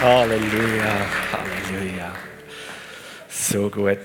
[0.00, 2.14] Halleluja, Halleluja.
[3.28, 3.98] So gut.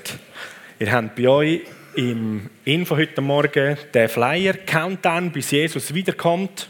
[0.80, 1.62] Ihr habt bei euch
[1.94, 6.68] im Info heute Morgen den Flyer Countdown, bis Jesus wiederkommt.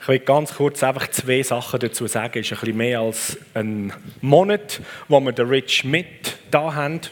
[0.00, 2.40] Ich will ganz kurz einfach zwei Sachen dazu sagen.
[2.40, 7.02] Es ist ein bisschen mehr als ein Monat, wo wir den Rich Schmidt da haben.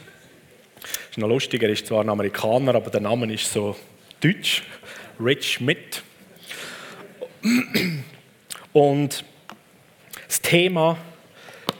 [1.08, 3.76] Ist noch lustig, er ist zwar ein Amerikaner, aber der Name ist so
[4.20, 4.64] deutsch.
[5.20, 6.02] Rich Schmidt.
[8.72, 9.24] Und
[10.32, 10.96] das Thema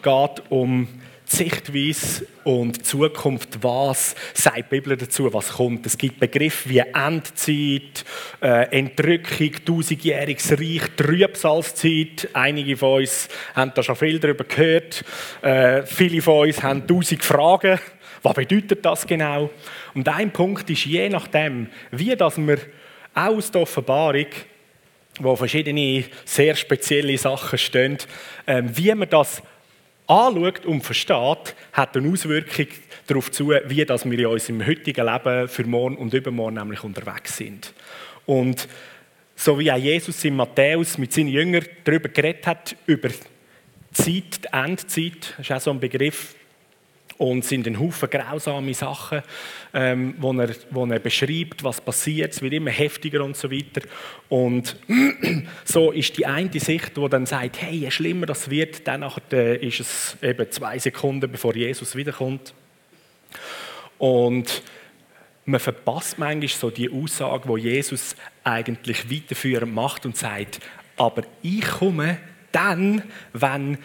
[0.02, 3.62] geht um die Sichtweise und die Zukunft.
[3.62, 5.86] Was sagt die Bibel dazu, was kommt?
[5.86, 8.04] Es gibt Begriffe wie Endzeit,
[8.42, 12.28] äh, Entrückung, tausendjähriges Reich, Trübsalzeit.
[12.34, 15.02] Einige von uns haben da schon viel darüber gehört.
[15.40, 17.80] Äh, viele von uns haben tausend Fragen.
[18.20, 19.48] Was bedeutet das genau?
[19.94, 22.58] Und ein Punkt ist, je nachdem, wie das wir
[23.14, 24.26] aus der Offenbarung
[25.20, 27.98] wo verschiedene sehr spezielle Sachen stehen.
[28.46, 29.42] Ähm, wie man das
[30.06, 32.66] anschaut und versteht, hat eine Auswirkung
[33.06, 37.36] darauf zu, wie das wir in unserem heutigen Leben für morgen und übermorgen nämlich unterwegs
[37.36, 37.72] sind.
[38.26, 38.68] Und
[39.34, 43.16] so wie auch Jesus in Matthäus mit seinen Jüngern darüber geredet hat, über die
[43.92, 46.34] Zeit, die Endzeit, das ist auch so ein Begriff,
[47.22, 49.22] und es sind ein Haufen grausame Sachen,
[49.72, 52.32] ähm, wo, er, wo er beschreibt, was passiert.
[52.32, 53.82] Es wird immer heftiger und so weiter.
[54.28, 54.76] Und
[55.64, 59.56] so ist die eine Sicht, die dann sagt, hey, je schlimmer das wird, dann äh,
[59.64, 62.54] ist es eben zwei Sekunden, bevor Jesus wiederkommt.
[63.98, 64.60] Und
[65.44, 70.58] man verpasst manchmal so die Aussage, wo Jesus eigentlich weiterführend macht und sagt,
[70.96, 72.18] aber ich komme
[72.50, 73.78] dann, wenn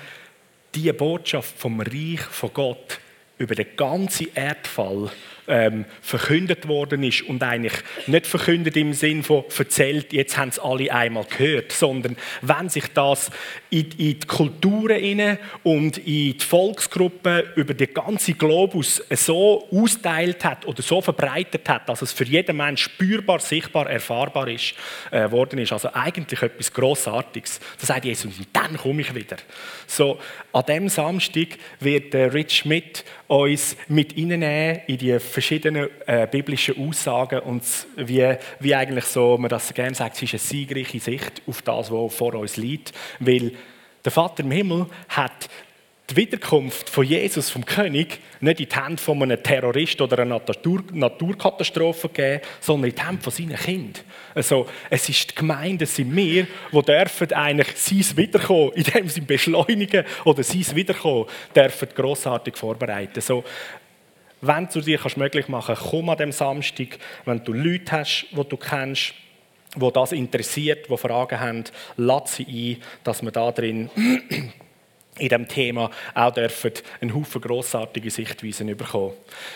[0.73, 2.99] die Botschaft vom Reich von Gott
[3.37, 5.11] über den ganzen Erdfall
[5.47, 7.73] ähm, verkündet worden ist und eigentlich
[8.07, 12.85] nicht verkündet im Sinn von erzählt, jetzt haben es alle einmal gehört, sondern wenn sich
[12.93, 13.31] das
[13.69, 20.65] in, in die Kulturen und in die Volksgruppen über den ganzen Globus so austeilt hat
[20.65, 24.73] oder so verbreitet hat, dass es für jeden Mensch spürbar, sichtbar, erfahrbar ist,
[25.11, 25.73] äh, worden ist.
[25.73, 27.59] Also eigentlich etwas Grossartiges.
[27.79, 29.37] Da sagt Jesus, und dann komme ich wieder.
[29.85, 30.19] So,
[30.53, 37.41] an dem Samstag wird äh, Rich Schmidt uns mit in die verschiedenen äh, biblischen Aussagen
[37.41, 37.61] und
[37.95, 41.91] wie, wie eigentlich so, man das gerne sagt, es ist eine siegreiche Sicht auf das,
[41.91, 43.51] was vor uns liegt, weil
[44.03, 45.47] der Vater im Himmel hat
[46.09, 50.39] die Wiederkunft von Jesus, vom König, nicht in die Hände von einem Terrorist oder einer
[50.39, 54.03] Natur Naturkatastrophe gegeben, sondern in die Hände von seinen Kindern.
[54.33, 59.09] Also, es ist die Gemeinde, es sind wir, die dürfen eigentlich sein Wiederkommen, in dem
[59.09, 63.19] sie beschleunigen oder sein Wiederkommen, dürfen grossartig vorbereiten.
[63.19, 63.43] So,
[64.41, 68.27] wenn du dir kannst möglich machen kannst, komm an dem Samstag, wenn du Leute hast,
[68.31, 69.13] die du kennst,
[69.75, 71.63] wo das interessiert, die Fragen haben,
[71.97, 78.11] lad sie ein, dass wir da drin in diesem Thema auch dürfen einen Haufen grossartige
[78.11, 79.13] Sichtweisen bekommen.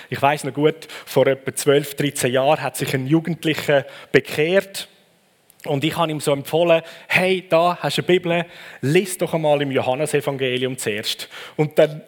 [0.09, 4.88] Ich weiß noch gut, vor etwa 12, 13 Jahren hat sich ein Jugendlicher bekehrt
[5.66, 8.46] und ich habe ihm so empfohlen, hey, da hast du eine Bibel,
[8.81, 11.30] lies doch einmal im Johannesevangelium zuerst.
[11.56, 12.02] Und dann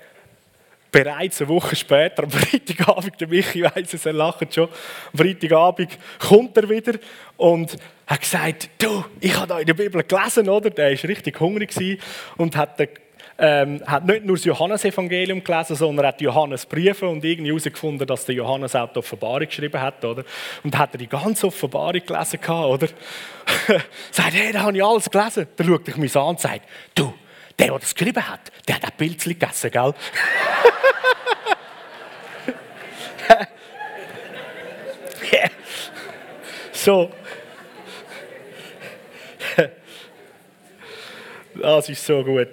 [0.94, 5.98] bereits eine Woche später, am Freitagabend, der Michi weiss es, er lacht schon, am Freitagabend
[6.20, 6.94] kommt er wieder
[7.36, 7.76] und
[8.08, 10.70] hat gesagt, du, ich habe da in der Bibel gelesen, oder?
[10.70, 12.00] Der war richtig hungrig
[12.38, 12.80] und hat,
[13.40, 18.26] ähm, hat nicht nur das Johannesevangelium gelesen, sondern hat die Johannesbriefe und irgendwie herausgefunden, dass
[18.26, 20.24] der Johannes auch die Offenbarung geschrieben hat, oder?
[20.64, 22.88] Und hat er die ganze Offenbarung gelesen oder?
[24.12, 25.48] sagt, hey, da habe ich alles gelesen.
[25.56, 26.62] Dann schaut er mich an und sagt,
[26.94, 27.14] du,
[27.60, 29.94] der, der das geschrieben hat, der hat ein Pilzchen gegessen, gell?
[36.72, 37.12] so.
[41.62, 42.48] Das ist so gut.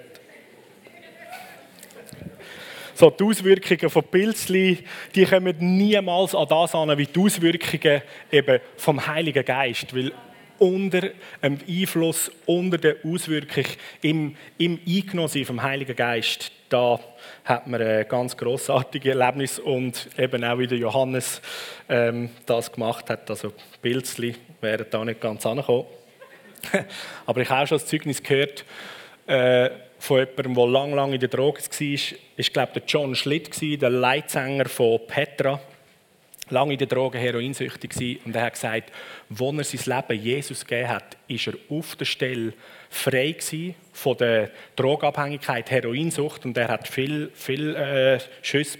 [2.93, 4.85] So, die Auswirkungen von Pilzli,
[5.15, 9.95] die kommen niemals an das an, wie die Auswirkungen eben vom Heiligen Geist.
[9.95, 10.11] Weil
[10.61, 11.09] unter
[11.41, 13.65] dem Einfluss, unter der Auswirkung
[14.01, 16.99] im, im Eingenommensein vom Heiligen Geist, da
[17.43, 21.41] hat man ein ganz grossartiges Erlebnis und eben auch wie der Johannes
[21.89, 23.27] ähm, das gemacht hat.
[23.29, 25.85] Also Pilzli wären da nicht ganz angekommen.
[27.25, 28.63] Aber ich habe auch schon das Zeugnis gehört
[29.25, 32.17] äh, von jemandem, der lang, lang in der Droge war.
[32.37, 35.59] Ich glaube, der John Schlitt, der Leitsänger von Petra
[36.51, 38.91] lange in der Drogen heroinsüchtig war und er hat gesagt,
[39.29, 42.53] wo er sein Leben Jesus gegeben hat, ist er auf der Stelle
[42.89, 43.35] frei
[43.93, 48.79] von der Drogenabhängigkeit, Heroinsucht und er hat viel, viel äh, Schüsse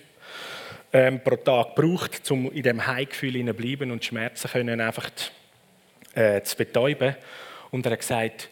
[0.94, 5.09] ähm, pro Tag gebraucht, um in dem Heimgefühl zu bleiben und Schmerzen können einfach
[6.13, 7.15] äh, zu betäuben.
[7.71, 8.50] Und er hat gesagt,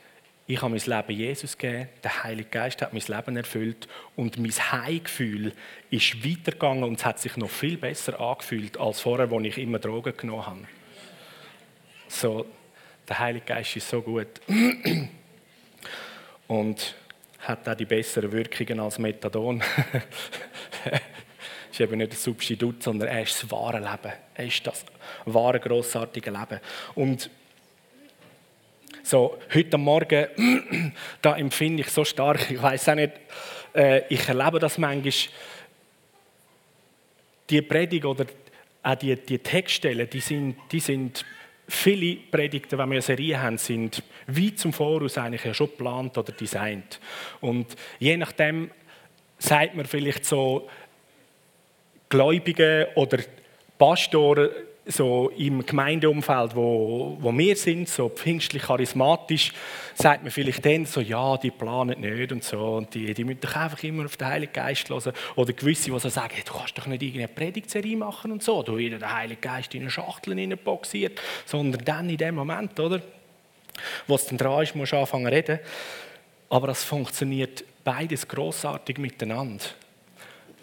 [0.50, 4.50] ich habe mein Leben Jesus gegeben, der Heilige Geist hat mein Leben erfüllt und mein
[4.50, 5.54] Heimgefühl
[5.92, 9.78] ist weitergegangen und es hat sich noch viel besser angefühlt als vorher, wo ich immer
[9.78, 10.68] Drogen genommen habe.
[12.08, 12.48] So,
[13.08, 14.42] der Heilige Geist ist so gut
[16.48, 16.96] und
[17.42, 19.62] hat auch die besseren Wirkungen als Methadon.
[21.72, 24.14] ist eben nicht ein Substitut, sondern er ist das wahre Leben.
[24.34, 24.84] Er ist das
[25.26, 26.60] wahre, grossartige Leben.
[26.96, 27.30] Und
[29.10, 30.28] so, heute Morgen,
[31.22, 33.14] da empfinde ich so stark, ich weiß auch nicht,
[33.74, 35.14] äh, ich erlebe das manchmal,
[37.50, 38.26] die Predigt oder
[38.84, 41.26] auch die, die Textstellen, die sind, die sind
[41.68, 46.16] viele Predigten, wenn wir eine Serie haben, sind wie zum Voraus eigentlich ja schon geplant
[46.18, 47.00] oder designt.
[47.42, 48.70] Und je nachdem
[49.40, 50.70] sagt man vielleicht so,
[52.10, 53.20] Gläubige oder
[53.78, 54.50] Pastoren
[54.92, 59.54] so im Gemeindeumfeld, wo, wo wir sind, so pfingstlich charismatisch,
[59.94, 63.42] sagt man vielleicht dann so, ja, die planen nicht und so, und die, die müssen
[63.42, 65.14] doch einfach immer auf den Heiligen Geist hören.
[65.36, 68.64] Oder gewisse, die so sagen, hey, du kannst doch nicht irgendeine Predigtserie machen und so,
[68.64, 73.02] du wieder den Heiligen Geist in eine Schachtel boxiert, sondern dann in dem Moment, oder?
[74.08, 75.60] Wo es dann dran ist, musst du anfangen zu reden.
[76.50, 79.64] Aber das funktioniert beides großartig miteinander.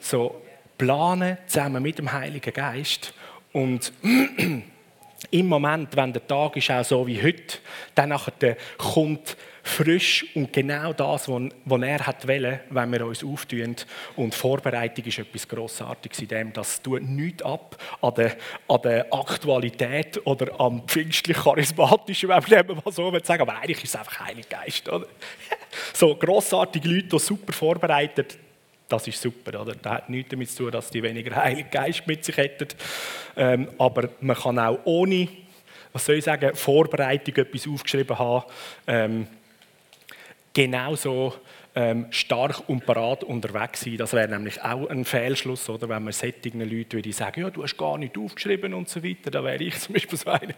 [0.00, 0.42] So,
[0.76, 3.14] planen zusammen mit dem Heiligen Geist
[3.56, 3.90] und
[5.30, 7.56] im Moment, wenn der Tag ist auch so wie heute,
[7.94, 8.14] dann
[8.76, 13.74] kommt frisch und genau das, was er hat wollen, wenn wir uns auftun.
[14.16, 18.36] Und Vorbereitung ist etwas Grossartiges in dem, das tut nichts ab an der,
[18.68, 23.96] an der Aktualität oder am pfingstlich-charismatischen, wenn man so will sagen, aber eigentlich ist es
[23.96, 24.86] einfach Heilig Geist.
[24.86, 25.06] Oder?
[25.94, 28.38] So grossartige Leute, die super vorbereitet
[28.88, 29.60] das ist super.
[29.60, 29.74] Oder?
[29.74, 32.68] Das hat nichts damit zu tun, dass die weniger Heiligen Geist mit sich hätten.
[33.36, 35.28] Ähm, aber man kann auch ohne,
[35.92, 38.44] was soll ich sagen, Vorbereitung etwas aufgeschrieben haben.
[38.86, 39.26] Ähm,
[40.52, 41.34] genauso
[41.74, 43.98] ähm, stark und parat unterwegs sein.
[43.98, 45.88] Das wäre nämlich auch ein Fehlschluss, oder?
[45.88, 49.30] wenn man sättigen Leuten würde sagen, ja, du hast gar nicht aufgeschrieben und so weiter.
[49.30, 50.54] Da wäre ich zum Beispiel so einer.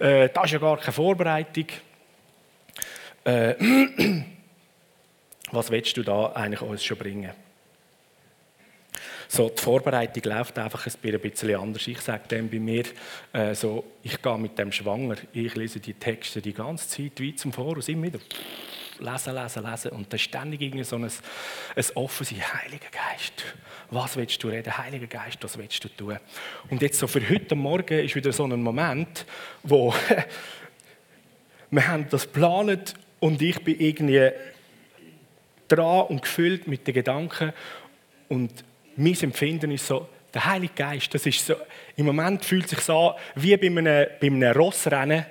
[0.00, 1.66] äh, das ist ja gar keine Vorbereitung.
[3.24, 3.54] Äh,
[5.52, 7.32] was willst du da eigentlich uns schon bringen?
[9.30, 11.86] So, die Vorbereitung läuft einfach ein bisschen anders.
[11.86, 12.84] Ich sage dem bei mir,
[13.34, 15.16] äh, so, ich gehe mit dem schwanger.
[15.34, 18.20] Ich lese die Texte die ganze Zeit wie zum Voraus, immer wieder
[19.00, 19.90] lesen, lesen, lesen.
[19.92, 23.44] Und da ist ständig irgendwie so ein, ein offenes Heiliger Geist.
[23.90, 24.76] Was willst du reden?
[24.76, 26.18] Heiliger Geist, was willst du tun?
[26.70, 29.26] Und jetzt so für heute Morgen ist wieder so ein Moment,
[29.62, 29.94] wo
[31.70, 34.30] wir haben das geplant und ich bin irgendwie
[35.68, 37.52] dran und gefüllt mit den Gedanken.
[38.28, 38.64] Und
[38.96, 41.54] mein Empfinden ist so, der Heilige Geist, das ist so,
[41.96, 45.24] im Moment fühlt es sich so an, wie bei einem, bei einem Rossrennen.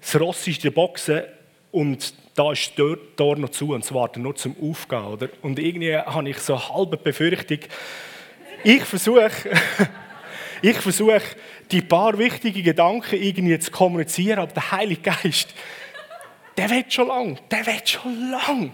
[0.00, 1.28] Das Ross ist in der Boxe
[1.70, 5.04] und da ist das Tor noch zu und es wartet nur zum Aufgehen.
[5.04, 5.28] Oder?
[5.42, 7.58] Und irgendwie habe ich so halbe Befürchtung,
[8.64, 9.30] ich versuche,
[10.62, 11.22] ich versuche,
[11.70, 15.54] die paar wichtigen Gedanken irgendwie zu kommunizieren, aber der Heilige Geist,
[16.56, 18.72] der wird schon lang, der wird schon lang.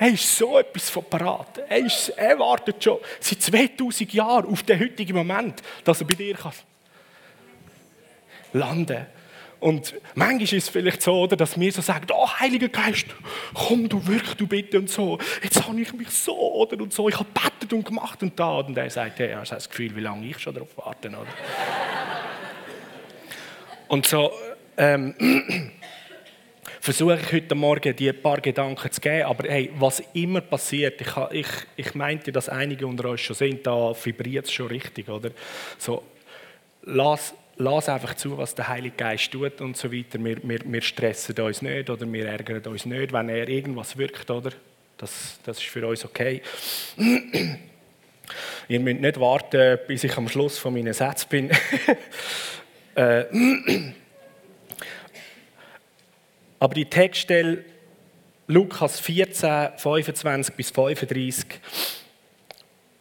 [0.00, 1.58] Er ist so etwas von parat.
[1.68, 6.14] Er, ist, er wartet schon seit 2000 Jahren auf den heutigen Moment, dass er bei
[6.14, 6.52] dir kann
[8.52, 9.06] landen kann.
[9.60, 13.06] Und manchmal ist es vielleicht so, oder, dass wir so sagen, oh, Heiliger Geist,
[13.52, 15.18] komm du wirklich, du bitte und so.
[15.42, 18.58] Jetzt habe ich mich so oder und so, ich habe bettet und gemacht und da.
[18.58, 21.26] Und er sagt, hey, hast du das Gefühl, wie lange ich schon darauf warte, oder?
[23.88, 24.30] und so,
[24.76, 25.14] ähm,
[26.88, 29.24] versuche ich heute Morgen die paar Gedanken zu geben.
[29.24, 33.66] Aber hey, was immer passiert, ich, ich, ich meinte, dass einige unter euch schon sind,
[33.66, 35.32] da vibriert es schon richtig, oder?
[35.76, 36.02] So,
[36.84, 40.18] lass, lass einfach zu, was der Heilige Geist tut und so weiter.
[40.24, 44.30] Wir, wir, wir stressen uns nicht oder wir ärgern uns nicht, wenn er irgendwas wirkt,
[44.30, 44.52] oder?
[44.96, 46.40] Das, das ist für uns okay.
[48.68, 51.50] Ihr müsst nicht warten, bis ich am Schluss von meinen Sätzen bin.
[52.94, 53.24] äh,
[56.58, 57.64] aber die Textstelle
[58.46, 61.46] Lukas 14, 25 bis 35,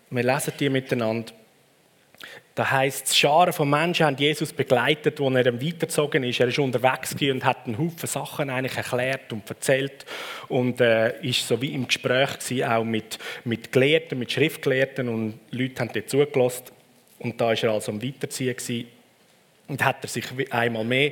[0.10, 1.34] wir lesen die miteinander.
[2.56, 6.40] Da heißt es, Scharen von Menschen haben Jesus begleitet, als er weitergezogen ist.
[6.40, 10.06] Er ist unterwegs und hat einen Haufen Sachen eigentlich erklärt und erzählt
[10.48, 15.40] und äh, ist so wie im Gespräch gewesen, auch mit, mit Gelehrten, mit Schriftgelehrten und
[15.52, 16.64] Leute haben dort zugelassen.
[17.20, 18.88] Und da ist er also am Weiterziehen gewesen.
[19.68, 21.12] und hat er sich einmal mehr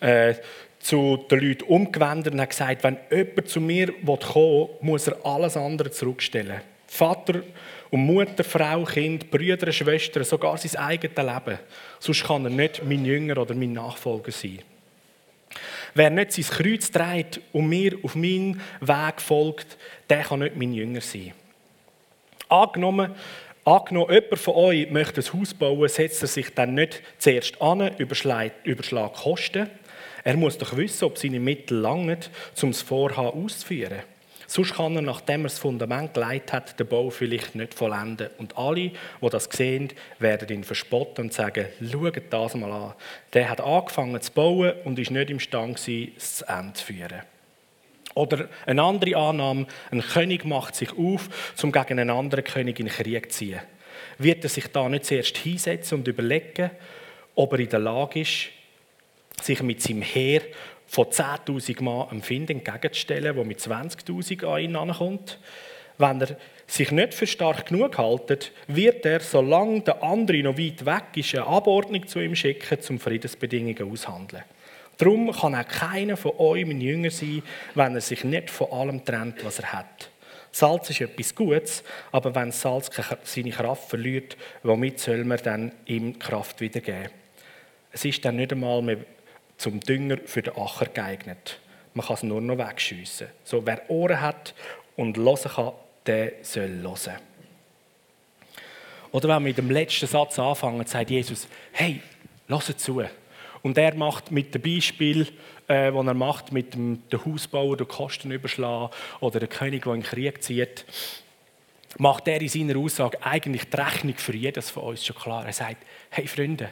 [0.00, 0.34] äh,
[0.80, 5.24] zu den Leuten umgewendet und hat gesagt, wenn jemand zu mir kommen will, muss er
[5.24, 6.62] alles andere zurückstellen.
[6.86, 7.42] Vater
[7.90, 11.58] und Mutter, Frau, Kind, Brüder, Schwestern, sogar sein eigenes Leben.
[12.00, 14.60] Sonst kann er nicht mein Jünger oder mein Nachfolger sein.
[15.94, 19.76] Wer nicht sein Kreuz trägt und mir auf meinen Weg folgt,
[20.08, 21.32] der kann nicht mein Jünger sein.
[22.48, 23.14] Angenommen,
[23.64, 27.96] angenommen jemand von euch möchte ein Haus bauen, setzt er sich dann nicht zuerst an,
[27.98, 29.68] überschlägt, überschlägt Kosten.
[30.24, 32.18] Er muss doch wissen, ob seine Mittel langen,
[32.62, 34.00] um das Vorhaben auszuführen.
[34.46, 38.30] Sonst kann er, nachdem er das Fundament geleitet hat, den Bau vielleicht nicht vollenden.
[38.36, 42.94] Und alle, die das sehen, werden ihn verspotten und sagen, schaut das mal an.
[43.32, 45.78] Der hat angefangen zu bauen und ist nicht imstande
[46.16, 47.22] es zu Ende zu führen.
[48.14, 51.28] Oder eine andere Annahme, ein König macht sich auf,
[51.62, 53.60] um gegen einen anderen König in den Krieg zu ziehen.
[54.18, 56.72] Wird er sich da nicht zuerst hinsetzen und überlegen,
[57.36, 58.48] ob er in der Lage ist,
[59.44, 60.42] sich mit seinem Heer
[60.86, 65.38] von 10.000 Mann Find entgegenzustellen, der mit 20.000 an ihn ankommt.
[65.98, 70.86] Wenn er sich nicht für stark genug hält, wird er, solange der andere noch weit
[70.86, 74.44] weg ist, eine Abordnung zu ihm schicken, um Friedensbedingungen aushandeln.
[74.96, 77.42] Darum kann auch keiner von euch mein Jünger sein,
[77.74, 80.10] wenn er sich nicht von allem trennt, was er hat.
[80.52, 82.90] Salz ist etwas Gutes, aber wenn Salz
[83.22, 87.10] seine Kraft verliert, womit soll man dann ihm Kraft wiedergeben?
[87.92, 88.98] Es ist dann nicht einmal mehr
[89.60, 91.60] zum Dünger für den Acher geeignet.
[91.92, 93.28] Man kann es nur noch wegschiessen.
[93.44, 94.54] So, wer Ohren hat
[94.96, 95.72] und hören kann,
[96.06, 97.18] der soll hören.
[99.12, 102.00] Oder wenn wir mit dem letzten Satz anfangen, sagt Jesus, hey,
[102.48, 103.02] lass zu.
[103.62, 105.26] Und er macht mit dem Beispiel,
[105.68, 109.92] äh, das er macht, mit dem, dem Hausbauer den Kosten überschlagen oder der König, der
[109.92, 110.86] in den Krieg zieht,
[111.98, 115.44] macht er in seiner Aussage eigentlich die Rechnung für jedes von uns schon klar.
[115.44, 116.70] Er sagt, hey Freunde,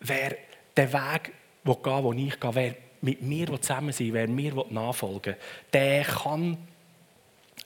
[0.00, 0.36] wer
[0.76, 1.32] den Weg
[1.64, 5.36] will gehen wo ich gehe, wer mit mir zusammen sein wer mir nachfolgen will,
[5.72, 6.56] der kann,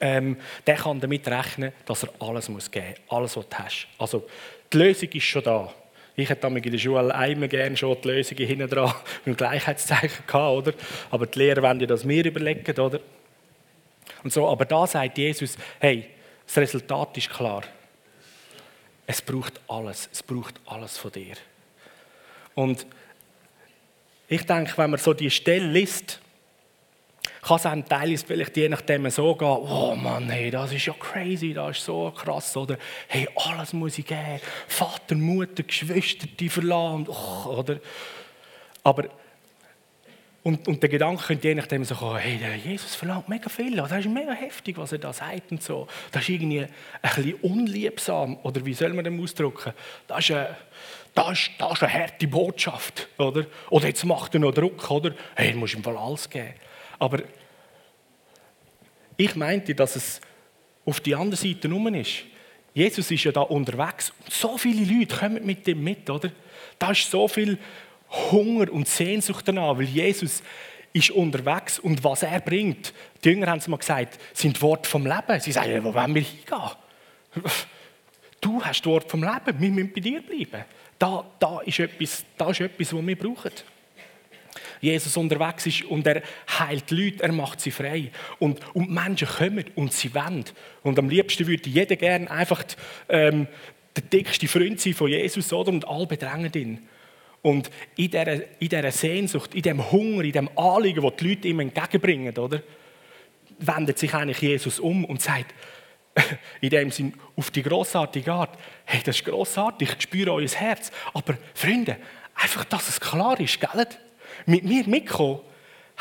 [0.00, 0.36] ähm,
[0.66, 3.88] der kann damit rechnen, dass er alles muss geben muss, alles, was du hast.
[3.98, 4.26] Also,
[4.72, 5.72] die Lösung ist schon da.
[6.18, 8.92] Ich hätte in der Schule einmal gerne schon die Lösungen hinten dran
[9.24, 10.72] mit dem Gleichheitszeichen gehabt, oder?
[11.10, 13.00] Aber die Lehrer wollen ja das mir überlegen, oder?
[14.24, 16.06] Und so, aber da sagt Jesus, hey,
[16.46, 17.62] das Resultat ist klar.
[19.06, 21.34] Es braucht alles, es braucht alles von dir.
[22.54, 22.86] Und
[24.28, 26.21] ich denke, wenn man so die Stelle liest,
[27.42, 30.95] kann es einem teilweise vielleicht je nachdem so gehen, oh Mann, hey, das ist ja
[30.99, 36.49] crazy, das ist so krass, oder hey, alles muss ich geben, Vater, Mutter, Geschwister, die
[36.49, 37.78] verlassen, oh, oder?
[38.83, 39.04] Aber
[40.46, 43.74] und, und der Gedanke könnte je nachdem so kommen, hey, der Jesus verlangt mega viel,
[43.74, 45.88] das ist mega heftig, was er da sagt und so.
[46.12, 46.68] Das ist irgendwie ein
[47.02, 49.72] bisschen unliebsam, oder wie soll man das ausdrücken?
[50.06, 50.56] Das ist, eine,
[51.16, 53.46] das ist, das ist eine harte Botschaft, oder?
[53.70, 55.16] Oder jetzt macht er noch Druck, oder?
[55.34, 56.54] Hey, du musst ihm voll alles geben.
[57.00, 57.18] Aber
[59.16, 60.20] ich meinte, dass es
[60.84, 62.18] auf die andere Seite rum ist.
[62.72, 66.30] Jesus ist ja da unterwegs und so viele Leute kommen mit dem mit, oder?
[66.78, 67.58] Da ist so viel
[68.30, 70.42] Hunger und Sehnsucht danach, weil Jesus
[70.92, 75.06] ist unterwegs und was er bringt, die Jünger haben es mal gesagt, sind Worte vom
[75.06, 75.40] Leben.
[75.40, 76.70] Sie sagen, wo wollen wir hingehen?
[78.40, 80.64] Du hast das Wort vom Leben, wir müssen bei dir bleiben.
[80.99, 83.50] Da, da, ist etwas, da ist etwas, was wir brauchen.
[84.80, 86.23] Jesus unterwegs ist und er
[86.58, 88.11] heilt Leute, er macht sie frei.
[88.38, 90.44] Und, und Menschen kommen und sie wollen.
[90.82, 92.64] Und am liebsten würde jeder gerne einfach
[93.08, 93.49] ähm,
[93.96, 95.70] der dickste Freund sein von Jesus oder?
[95.73, 96.88] und alle bedrängen ihn.
[97.46, 101.46] Und in dieser, in dieser Sehnsucht, in dem Hunger, in dem Anliegen, das die Leute
[101.46, 102.60] ihm entgegenbringen, oder,
[103.60, 105.54] wendet sich eigentlich Jesus um und sagt,
[106.60, 110.90] in dem Sinn, auf die grossartige Art, hey, das ist grossartig, ich spüre euer Herz.
[111.14, 111.98] Aber Freunde,
[112.34, 113.86] einfach, dass es klar ist, gell?
[114.46, 115.38] Mit mir mitkommen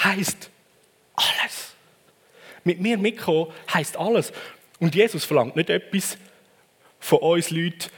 [0.03, 0.49] heisst
[1.15, 1.75] alles.
[2.63, 4.33] Mit mir mitkommen heisst alles.
[4.79, 6.17] Und Jesus verlangt nicht etwas
[6.99, 7.91] von uns Leuten,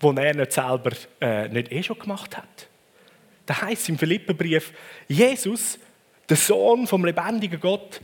[0.00, 2.68] was er nicht selber äh, nicht eh schon gemacht hat.
[3.46, 4.72] Da heißt im Philipperbrief,
[5.08, 5.78] Jesus,
[6.28, 8.00] der Sohn vom lebendigen Gott,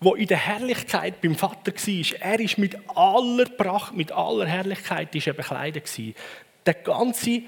[0.00, 5.14] wo in der Herrlichkeit beim Vater war, er ist mit aller Pracht, mit aller Herrlichkeit
[5.14, 5.88] ist er bekleidet.
[6.66, 7.42] Der ganze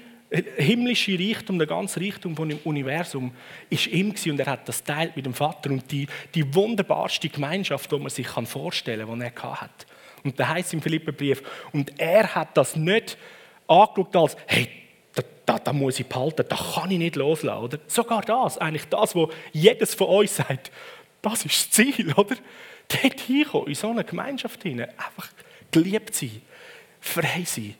[0.57, 3.31] himmlische Reichtum, der ganze Reichtum vom Universum
[3.69, 7.91] ist ihm und er hat das teilt mit dem Vater und die, die wunderbarste Gemeinschaft,
[7.91, 9.85] die man sich vorstellen kann, die er hat.
[10.23, 13.17] Und da heißt im Philipperbrief, und er hat das nicht
[13.67, 14.69] angeschaut als, hey,
[15.13, 17.63] da, da, da, muss ich behalten, da kann ich nicht loslassen.
[17.63, 17.79] Oder?
[17.87, 20.71] Sogar das, eigentlich das, was jedes von uns sagt,
[21.21, 22.35] das ist das Ziel, oder?
[22.87, 25.29] Dort hinkommen, in so eine Gemeinschaft hinein, einfach
[25.71, 26.41] geliebt sein,
[26.99, 27.75] frei sein.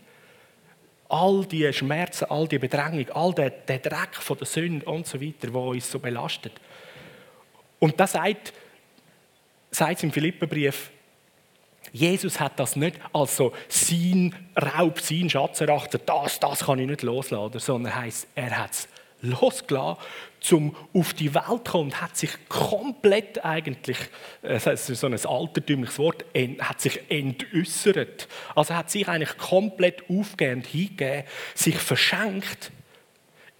[1.09, 5.21] All die Schmerzen, all die Bedrängung, all der, der Dreck von der Sünde und so
[5.21, 6.53] weiter, der uns so belastet.
[7.79, 8.53] Und das sagt,
[9.69, 10.89] sagt es im Philipperbrief,
[11.93, 16.87] Jesus hat das nicht als so sein Raub, sein Schatz erachtet, das, das kann ich
[16.87, 18.87] nicht loslassen, sondern heißt, er hat es
[19.21, 20.01] losgelassen,
[20.39, 23.97] zum auf die Welt zu kommen, hat sich komplett eigentlich,
[24.41, 26.25] das ist so ein altertümliches Wort,
[26.59, 28.27] hat sich entäußert.
[28.55, 31.23] Also hat sich eigentlich komplett aufgehend hingegeben,
[31.53, 32.71] sich verschenkt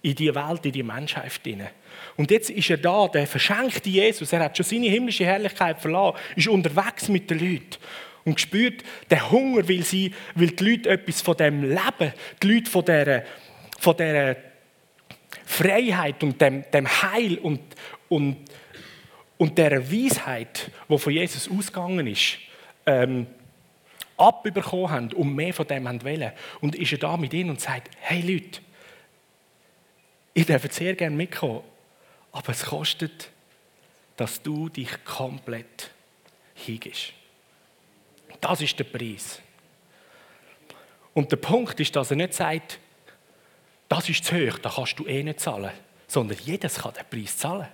[0.02, 1.70] in die Welt, in die Menschheit hinein.
[2.16, 6.18] Und jetzt ist er da, der verschenkte Jesus, er hat schon seine himmlische Herrlichkeit verlassen,
[6.36, 7.78] ist unterwegs mit den Leuten
[8.24, 12.12] und spürt den Hunger, weil, sie, weil die Leute etwas von dem Leben,
[12.42, 13.24] die Leute von dieser,
[13.78, 14.36] von dieser
[15.44, 17.60] Freiheit und dem, dem Heil und,
[18.08, 18.36] und,
[19.36, 22.38] und der Weisheit, die von Jesus ausgegangen ist,
[22.86, 23.26] ähm,
[24.16, 26.32] abbekommen haben und mehr von dem wollen.
[26.60, 28.60] Und ist er da mit ihnen und sagt, hey Leute,
[30.32, 31.60] ich darf sehr gerne mitkommen,
[32.32, 33.30] aber es kostet,
[34.16, 35.90] dass du dich komplett
[36.54, 37.12] hingibst.
[38.40, 39.40] Das ist der Preis.
[41.14, 42.78] Und der Punkt ist, dass er nicht sagt,
[43.88, 45.70] das ist zu hoch, das kannst du eh nicht zahlen.
[46.06, 47.68] Sondern jedes kann den Preis zahlen.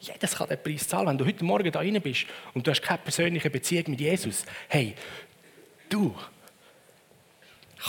[0.00, 1.08] Jedes kann den Preis zahlen.
[1.08, 4.44] Wenn du heute Morgen da rein bist und du hast keine persönliche Beziehung mit Jesus,
[4.68, 4.94] hey,
[5.88, 6.14] du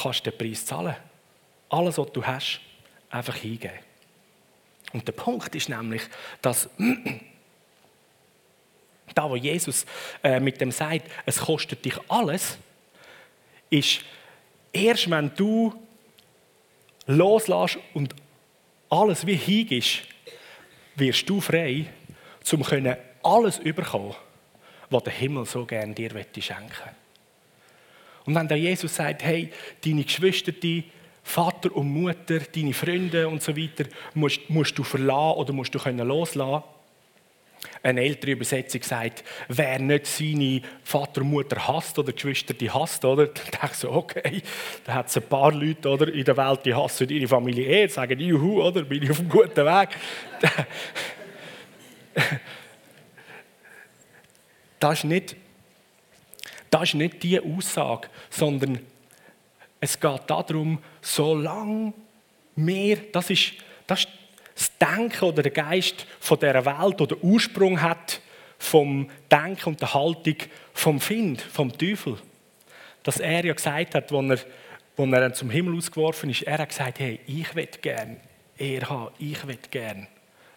[0.02, 0.96] kannst den Preis zahlen.
[1.70, 2.60] Alles, was du hast,
[3.10, 3.80] einfach hingeben.
[4.92, 6.02] Und der Punkt ist nämlich,
[6.42, 6.70] dass
[9.16, 9.86] da, wo Jesus
[10.24, 12.58] äh, mit dem sagt, es kostet dich alles,
[13.70, 14.02] ist
[14.74, 15.74] erst wenn du
[17.08, 18.16] loslässt und
[18.90, 20.02] alles wie hingibst,
[20.96, 21.86] wirst du frei,
[22.52, 22.66] um
[23.24, 24.16] alles überkommen,
[24.90, 26.90] was der Himmel so gerne dir schenken.
[28.26, 29.52] Und wenn der Jesus sagt, hey,
[29.84, 30.84] deine Geschwister, die
[31.24, 35.80] Vater und Mutter, deine Freunde und so weiter, musst, musst du verlassen oder musst du
[35.80, 36.64] können loslassen
[37.84, 43.04] eine ältere Übersetzung sagt, wer nicht seine Vater und Mutter hasst oder Geschwister die hasst,
[43.06, 43.28] oder?
[43.28, 44.42] Dann denke ich so, okay,
[44.84, 47.90] da hat es ein paar Leute oder, in der Welt, die hassen ihre Familie eher,
[47.90, 48.84] sagen, juhu, oder?
[48.84, 49.90] Bin ich auf einem guten Weg.
[54.82, 55.36] Das ist nicht,
[56.72, 58.80] das ist nicht die Aussage, sondern
[59.80, 61.94] es geht darum, solange
[62.56, 63.54] wir, das ist,
[63.86, 64.10] das ist
[64.82, 68.20] Denken oder der Geist von dieser Welt oder Ursprung hat
[68.58, 70.36] vom Denken und der Haltung
[70.74, 72.18] vom Find, vom Teufel.
[73.04, 74.46] Dass er ja gesagt hat, als
[74.98, 78.18] er, als er zum Himmel ausgeworfen ist, er hat gesagt, hey, ich will gern
[78.62, 80.08] er haben, ich will gern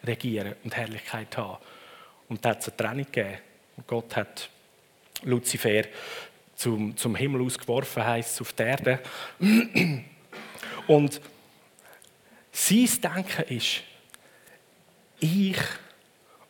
[0.04, 1.58] regieren und Herrlichkeit haben.
[2.28, 3.38] Und da hat es eine Trennung gegeben.
[3.76, 4.50] Und Gott hat
[5.22, 5.84] Luzifer
[6.54, 9.00] zum, zum Himmel ausgeworfen, heisst es, auf die Erde.
[10.86, 11.20] Und
[12.52, 13.82] sein Denken ist,
[15.20, 15.58] ich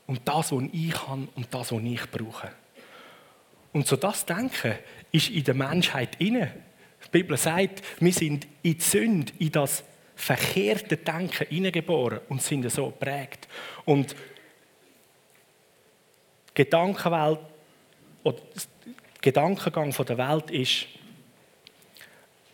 [0.07, 2.51] und das, was ich habe und das, was ich brauche.
[3.73, 4.75] Und so das Denken
[5.11, 6.55] ist in der Menschheit inne.
[7.05, 12.71] Die Bibel sagt, wir sind in die Sünde, in das verkehrte Denken hineingeboren und sind
[12.71, 13.49] so geprägt.
[13.85, 14.13] Und
[16.51, 17.41] die Gedankenwelt
[18.23, 18.39] oder
[19.21, 20.87] Gedankengang der Welt ist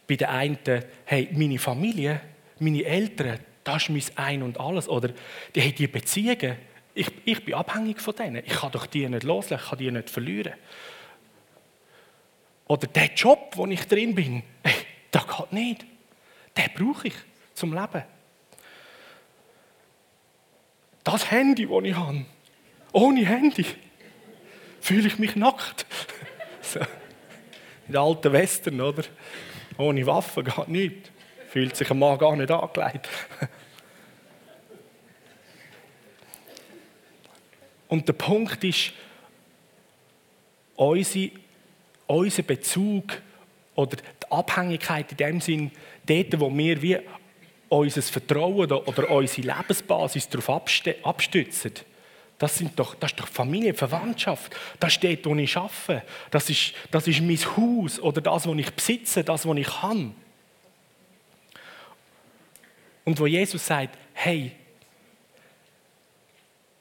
[0.09, 0.59] bei den einen,
[1.05, 2.21] hey, meine Familie,
[2.59, 4.89] meine Eltern, das ist mein Ein und Alles.
[4.89, 5.11] Oder
[5.55, 6.57] die haben die Beziehungen,
[6.95, 8.43] ich, ich bin abhängig von denen.
[8.45, 10.55] Ich kann doch die nicht loslassen, ich kann die nicht verlieren.
[12.67, 14.75] Oder der Job, wo ich drin bin, hey,
[15.11, 15.87] das geht nicht.
[16.57, 17.15] Den brauche ich
[17.55, 18.05] zum Leben.
[21.05, 22.25] Das Handy, das ich habe,
[22.93, 23.67] ohne Handy
[24.81, 25.87] fühle ich mich nackt.
[26.63, 26.79] So.
[26.79, 29.03] In der alten Western, oder?
[29.77, 31.10] Ohne Waffen geht nichts.
[31.51, 33.09] Fühlt sich ein Mann gar nicht angelegt.
[37.89, 38.93] Und der Punkt ist,
[40.77, 41.27] unser,
[42.07, 43.21] unser Bezug
[43.75, 45.73] oder die Abhängigkeit in dem Sinn,
[46.07, 46.99] dort, wo wir wie
[47.69, 50.51] unser Vertrauen oder unsere Lebensbasis darauf
[51.03, 51.73] abstützen,
[52.39, 54.55] das, sind doch, das ist doch Familie, Verwandtschaft.
[54.79, 56.05] Das ist dort, wo ich arbeite.
[56.31, 60.15] Das ist, das ist mein Haus oder das, was ich besitze, das, was ich kann.
[63.11, 64.53] Und wo Jesus sagt, hey,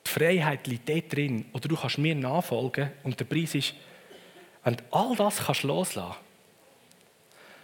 [0.06, 3.74] die Freiheit liegt dort drin, oder du kannst mir nachfolgen und der Preis ist,
[4.64, 6.18] wenn du all das kannst loslassen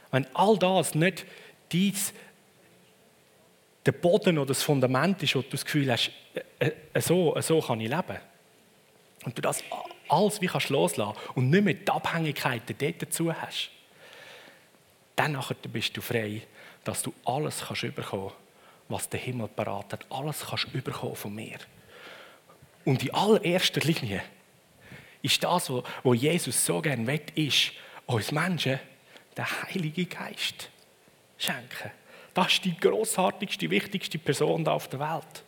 [0.09, 1.27] wenn all das nicht
[1.71, 2.11] dies,
[3.85, 6.09] der Boden oder das Fundament ist, wo du das Gefühl hast,
[6.57, 8.17] äh, äh, so, so kann ich leben.
[9.25, 9.63] Und du das
[10.09, 13.69] alles wie kannst loslassen und nicht mehr die Abhängigkeiten dort dazu hast,
[15.15, 15.37] dann
[15.71, 16.41] bist du frei,
[16.83, 18.44] dass du alles kannst bekommen kannst
[18.87, 20.05] was der Himmel parat hat.
[20.09, 21.57] Alles kannst du überkommen von mir.
[22.83, 24.21] Und in allererster Linie
[25.21, 25.71] ist das,
[26.03, 27.71] was Jesus so gerne will, ist,
[28.05, 28.79] uns Menschen
[29.35, 30.69] den Heiligen Geist
[31.37, 31.91] schenken.
[32.33, 35.43] Das ist die grossartigste, wichtigste Person auf der Welt.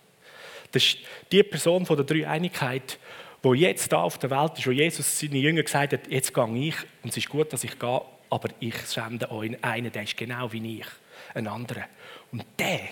[0.72, 0.98] Das ist
[1.32, 2.98] die Person von der Dreieinigkeit,
[3.44, 6.58] wo jetzt da auf der Welt ist, wo Jesus seinen Jüngern gesagt hat, jetzt gehe
[6.58, 10.18] ich und es ist gut, dass ich gehe, aber ich sende euch einen, der ist
[10.18, 10.88] genau wie ich,
[11.34, 11.86] ein anderer.
[12.32, 12.90] Und der,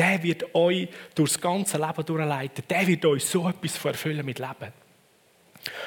[0.00, 4.72] der wird euch durchs ganze Leben durchleiten, der wird euch so etwas erfüllen mit Leben.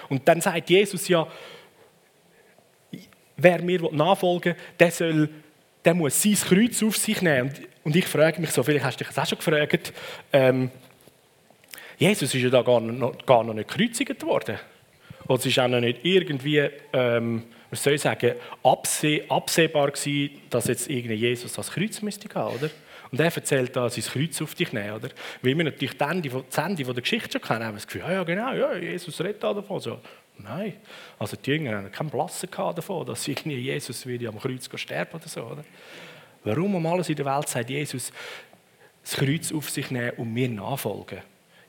[0.08, 1.28] Und dann sagt Jesus ja,
[3.38, 5.30] wer mir nachfolgen will, der, soll,
[5.84, 7.52] der muss sein Kreuz auf sich nehmen.
[7.84, 9.92] Und, ich frage mich so, vielleicht hast du dich das auch schon gefragt,
[10.32, 10.70] ähm,
[11.98, 14.60] Jesus ist ja da gar noch, gar noch nicht gekreuzigt worden.
[15.26, 20.68] Und es ist auch noch nicht irgendwie, ähm, was soll sagen, abseh, absehbar gewesen, dass
[20.68, 22.70] jetzt irgendwie Jesus das Kreuz müsste gehen, oder?
[23.12, 25.10] Und er erzählt da, sein Kreuz auf dich nehmen, oder?
[25.42, 28.14] Weil wir natürlich das Ende, das Ende der Geschichte schon kennen, haben das Gefühl, ja,
[28.14, 29.80] ja genau, ja, Jesus redet da davon.
[29.80, 30.00] So,
[30.38, 30.74] nein,
[31.20, 35.28] also die Jünger haben keinen Blassen davon, dass irgendwie Jesus wieder am Kreuz sterben oder
[35.28, 35.64] so, oder?
[36.44, 38.12] Warum um alles in der Welt sagt Jesus,
[39.02, 41.20] das Kreuz auf sich nehmen und mir nachfolgen?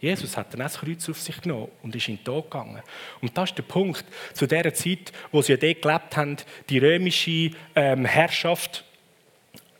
[0.04, 2.82] Jesus hat dann das Kreuz auf sich genommen und ist in den Tod gegangen.
[3.22, 4.04] Und das ist der Punkt.
[4.34, 6.36] Zu der Zeit, wo sie ja dort gelebt haben,
[6.68, 8.84] die römische ähm, Herrschaft,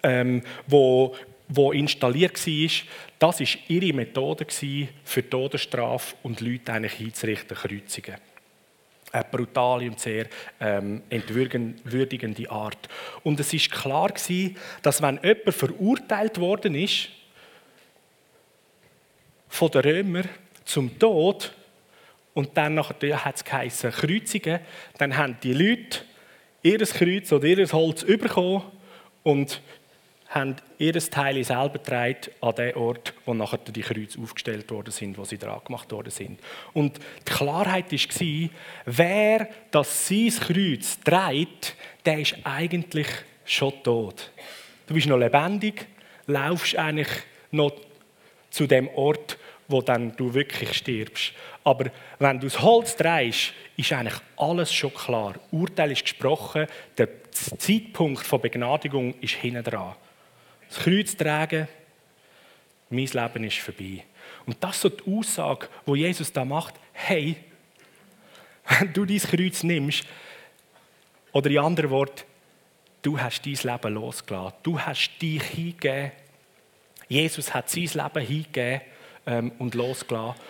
[0.02, 1.14] ähm, wo,
[1.48, 2.70] wo installiert war,
[3.18, 4.46] das war ihre Methode
[5.04, 8.16] für Todesstrafe und Leute eigentlich hinzurichten, kreuzigen.
[9.12, 10.26] Eine brutale und sehr
[10.58, 12.88] ähm, entwürdigende Art.
[13.22, 17.10] Und es ist klar gewesen, dass wenn jemand verurteilt worden ist,
[19.54, 20.28] von den Römern
[20.64, 21.52] zum Tod
[22.34, 24.58] und dann nachher hat es geheißen, kreuzigen,
[24.98, 26.00] dann haben die Leute
[26.64, 28.64] ihr Kreuz oder ihr Holz bekommen
[29.22, 29.60] und
[30.26, 35.16] haben ihr Teil selber getragen an den Ort, wo nachher die Kreuze aufgestellt worden sind,
[35.16, 36.40] wo sie dran gemacht worden sind.
[36.72, 38.50] Und die Klarheit war,
[38.86, 43.06] wer das sein Kreuz trägt, der ist eigentlich
[43.44, 44.32] schon tot.
[44.88, 45.86] Du bist noch lebendig,
[46.26, 47.72] laufst eigentlich noch
[48.50, 49.38] zu dem Ort,
[49.68, 51.33] wo dann du wirklich stirbst.
[51.62, 55.35] Aber wenn du das Holz drehst, ist eigentlich alles schon klar.
[55.50, 56.66] Urteil ist gesprochen,
[56.98, 59.94] der Zeitpunkt von Begnadigung ist hinten dran.
[60.68, 61.68] Das Kreuz tragen,
[62.90, 64.05] mein Leben ist vorbei.
[64.46, 67.37] Und das ist so die Aussage, wo Jesus da macht: Hey,
[68.79, 70.05] wenn du dein Kreuz nimmst,
[71.33, 72.22] oder in anderen Worten,
[73.03, 76.12] du hast dein Leben losgelassen, du hast dich hingegeben.
[77.09, 78.81] Jesus hat sein Leben hingegeben
[79.26, 80.40] ähm, und losgelassen.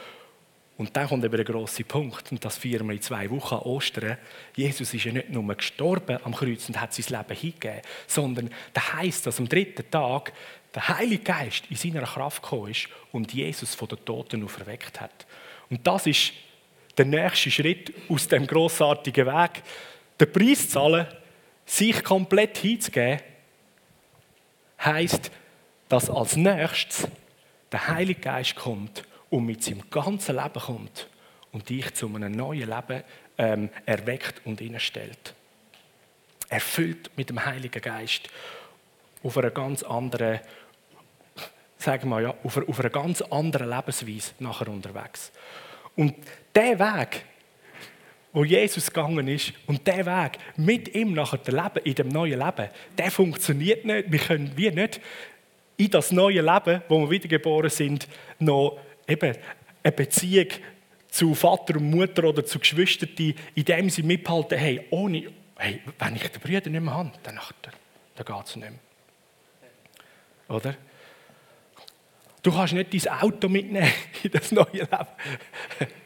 [0.76, 4.18] Und dann kommt eben der grosse Punkt, und das wir in zwei Wochen an Ostern.
[4.56, 8.94] Jesus ist ja nicht nur gestorben am Kreuz und hat sein Leben hingegeben, sondern da
[8.94, 10.32] heißt, dass am dritten Tag
[10.74, 15.26] der Heilige Geist in seiner Kraft gekommen ist und Jesus von den Toten auferweckt hat.
[15.70, 16.32] Und das ist
[16.98, 19.62] der nächste Schritt aus dem großartigen Weg,
[20.20, 21.06] den Preis zu zahlen,
[21.64, 23.20] sich komplett hinzugeben,
[24.84, 25.30] heißt,
[25.88, 27.08] dass als nächstes
[27.74, 31.08] der Heilige Geist kommt und mit seinem ganzen Leben kommt
[31.50, 33.02] und dich zu einem neuen Leben
[33.36, 35.34] ähm, erweckt und innenstellt.
[36.48, 38.28] Erfüllt mit dem Heiligen Geist
[39.24, 40.38] auf einer ganz anderen,
[41.76, 45.32] sagen wir ja, auf einer, auf einer ganz anderen Lebensweise nachher unterwegs.
[45.96, 46.14] Und
[46.54, 47.24] der Weg,
[48.32, 52.68] wo Jesus gegangen ist und der Weg mit ihm nachher Leben in dem neuen Leben,
[52.96, 54.12] der funktioniert nicht.
[54.12, 55.00] Wir können wie nicht
[55.76, 58.08] in das neue Leben, wo wir wiedergeboren sind,
[58.38, 59.36] noch eben
[59.82, 60.48] eine Beziehung
[61.08, 66.16] zu Vater und Mutter oder zu Geschwistern, in dem sie mithalten, hey, ohne, hey, wenn
[66.16, 67.38] ich den Brüder nicht mehr habe, dann,
[68.14, 68.78] dann geht es nicht mehr.
[70.48, 70.74] Oder?
[72.42, 74.88] Du kannst nicht dein Auto mitnehmen in das neue Leben.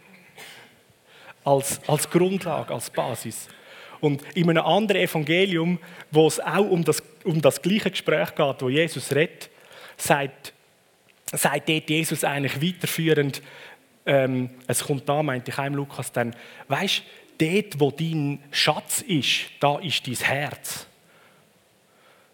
[1.44, 3.48] als, als Grundlage, als Basis.
[4.00, 5.78] Und in einem anderen Evangelium,
[6.10, 9.50] wo es auch um das, um das gleiche Gespräch geht, wo Jesus redet,
[9.98, 10.52] sagt,
[11.32, 13.42] sagt dort Jesus eigentlich weiterführend,
[14.06, 16.34] ähm, es kommt da, meinte ich einem Lukas dann,
[16.68, 17.02] weißt
[17.38, 20.86] dort, wo dein Schatz ist, da ist dein Herz.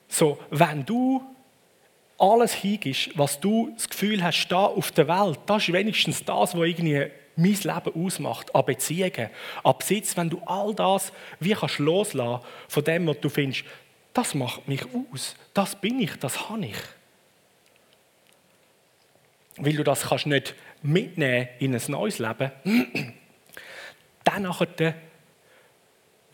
[0.08, 1.22] So, wenn du
[2.18, 6.54] alles hingibst, was du das Gefühl hast, da auf der Welt, das ist wenigstens das,
[6.54, 9.30] was irgendwie mein Leben ausmacht, an Beziehungen,
[9.64, 13.64] an Besitz, wenn du all das wie kannst loslassen von dem, was du findest,
[14.12, 16.76] das macht mich aus, das bin ich, das habe ich
[19.56, 22.50] weil du das kannst nicht mitnehmen in ein neues Leben,
[24.24, 24.54] dann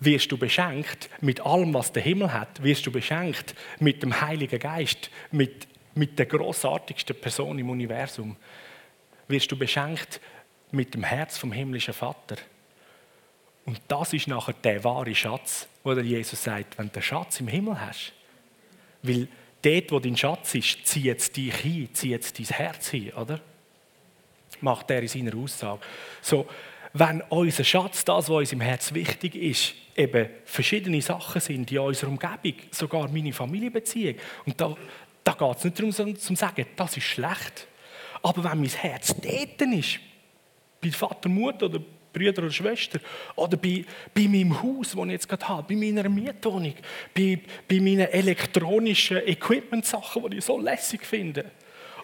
[0.01, 4.59] wirst du beschenkt mit allem, was der Himmel hat, wirst du beschenkt mit dem Heiligen
[4.59, 8.37] Geist, mit, mit der großartigsten Person im Universum,
[9.29, 10.21] wirst du beschenkt
[10.71, 12.37] mit dem Herz vom himmlischen Vater.
[13.67, 17.41] Und das ist nachher der wahre Schatz, wo der Jesus sagt, wenn du den Schatz
[17.41, 18.13] im Himmel hast,
[19.03, 19.29] weil
[19.63, 23.41] dort, wo dein Schatz ist, zieht es dich hin, zieht es dein Herz hin, oder?
[24.63, 25.81] macht er in seiner Aussage.
[26.21, 26.47] So,
[26.93, 31.79] wenn unser Schatz, das, was uns im Herz wichtig ist, eben verschiedene Sachen sind in
[31.79, 34.75] unserer Umgebung, sogar meine Familienbeziehung, und da,
[35.23, 37.69] da geht es nicht darum, zu sagen, das ist schlecht.
[38.23, 40.01] Aber wenn mein Herz dort ist,
[40.83, 41.81] bei Vater, Mutter oder
[42.13, 43.01] Brüder oder Schwester,
[43.37, 46.75] oder bei, bei meinem Haus, das ich jetzt gerade habe, bei meiner Mietwohnung,
[47.15, 51.51] bei, bei meinen elektronischen Equipment-Sachen, die ich so lässig finde,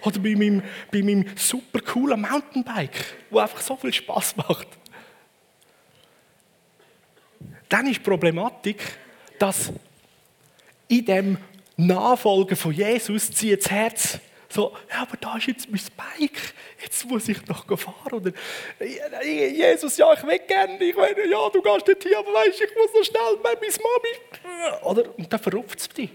[0.03, 4.69] oder bei meinem, bei meinem super coolen Mountainbike, wo einfach so viel Spaß macht.
[7.69, 8.81] Dann ist die Problematik,
[9.39, 9.73] dass
[10.89, 11.39] in dem
[11.77, 17.05] Nachfolgen von Jesus zieht das Herz so, ja, aber da ist jetzt mein Bike, jetzt
[17.07, 18.13] muss ich noch fahren.
[18.13, 18.33] Oder,
[19.25, 22.71] Jesus, ja, ich will gerne, ich will, ja, du gehst nicht hier, aber weißt, ich
[22.77, 24.83] muss noch schnell bei meiner Mami.
[24.83, 26.11] Oder, und dann verrupft es dich.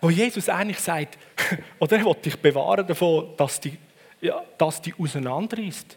[0.00, 1.18] Wo Jesus eigentlich sagt,
[1.78, 3.76] oder er will dich bewahren davon, dass die,
[4.20, 5.96] ja, dass die auseinanderreißt.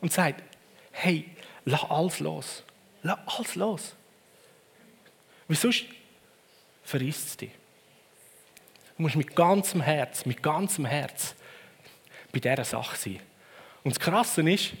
[0.00, 0.42] Und sagt,
[0.90, 1.30] hey,
[1.64, 2.64] lass alles los.
[3.02, 3.94] Lass alles los.
[5.48, 5.84] Weil sonst
[6.92, 7.50] es dich.
[9.02, 11.34] Du musst mit ganzem Herz, mit ganzem Herz
[12.30, 13.18] bei dieser Sache sein.
[13.82, 14.74] Und das Krasse ist,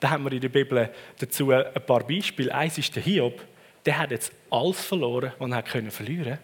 [0.00, 2.54] da haben wir in der Bibel dazu ein paar Beispiele.
[2.54, 3.42] Eins ist der Hiob,
[3.86, 6.38] der hat jetzt alles verloren, was er verlieren konnte.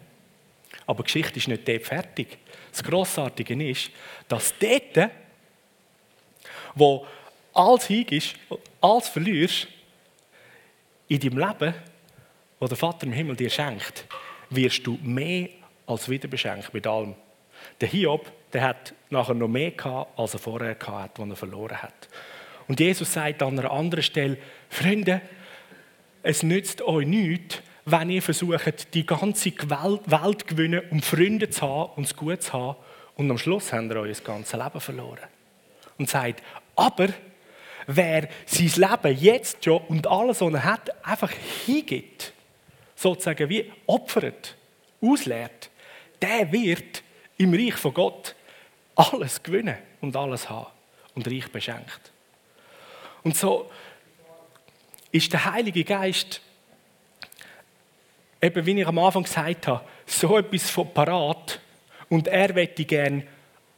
[0.87, 2.39] Aber die Geschichte ist nicht dort fertig.
[2.71, 3.91] Das Grossartige ist,
[4.27, 5.11] dass dort,
[6.73, 7.05] wo
[7.53, 8.35] alles hingibst,
[8.81, 9.67] alles verlierst,
[11.07, 11.75] in deinem Leben,
[12.59, 14.05] wo der Vater im Himmel dir schenkt,
[14.49, 15.49] wirst du mehr
[15.87, 17.15] als wieder beschenkt mit allem.
[17.81, 21.35] Der Hiob, der hat nachher noch mehr gehabt, als er vorher gehabt hat, was er
[21.35, 22.09] verloren hat.
[22.67, 24.37] Und Jesus sagt an einer anderen Stelle,
[24.69, 25.21] Freunde,
[26.23, 31.61] es nützt euch nichts, wenn ihr versucht, die ganze Welt zu gewinnen, um Freunde zu
[31.61, 32.77] haben und es gut zu haben.
[33.15, 35.27] Und am Schluss habt ihr euer ganzes Leben verloren.
[35.97, 36.41] Und sagt,
[36.75, 37.09] aber
[37.87, 41.31] wer sein Leben jetzt schon und alles, was er hat, einfach
[41.65, 42.33] hingibt,
[42.95, 44.55] sozusagen wie opfert,
[45.01, 45.69] ausleert,
[46.21, 47.03] der wird
[47.37, 48.35] im Reich von Gott
[48.95, 50.67] alles gewinnen und alles haben
[51.15, 52.11] und reich beschenkt.
[53.23, 53.69] Und so
[55.11, 56.41] ist der Heilige Geist,
[58.41, 61.59] eben wie ich am Anfang gesagt habe, so etwas von parat
[62.09, 63.23] und er möchte gern,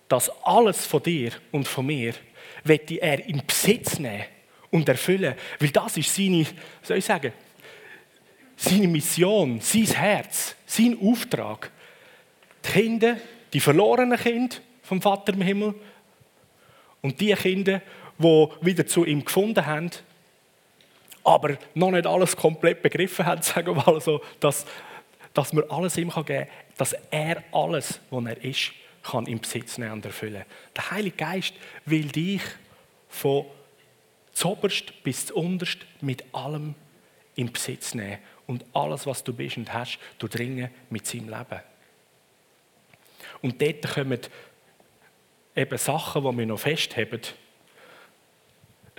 [0.08, 2.14] dass alles von dir und von mir
[2.66, 4.26] er in Besitz nehmen
[4.72, 6.46] und erfüllen, weil das ist seine,
[6.82, 7.32] soll ich sagen,
[8.58, 11.72] seine Mission, sein Herz, sein Auftrag
[12.68, 13.18] die Kinder,
[13.54, 15.76] die verlorenen Kinder vom Vater im Himmel
[17.02, 17.82] und die Kinder,
[18.18, 19.92] die wieder zu ihm gefunden haben,
[21.24, 24.66] aber noch nicht alles komplett begriffen haben, sagen wir mal so, dass,
[25.34, 28.72] dass man alles ihm geben kann, dass er alles, was er ist,
[29.04, 30.44] kann im Besitz nehmen und erfüllen.
[30.76, 31.54] Der Heilige Geist
[31.86, 32.42] will dich
[33.10, 33.46] von
[34.34, 36.76] zoberst bis unterst mit allem
[37.36, 41.62] im Besitz nehmen und alles, was du bist und hast, durchdringen mit seinem Leben.
[43.42, 44.20] Und dort kommen
[45.56, 47.22] eben Sachen, die wir noch festhaben,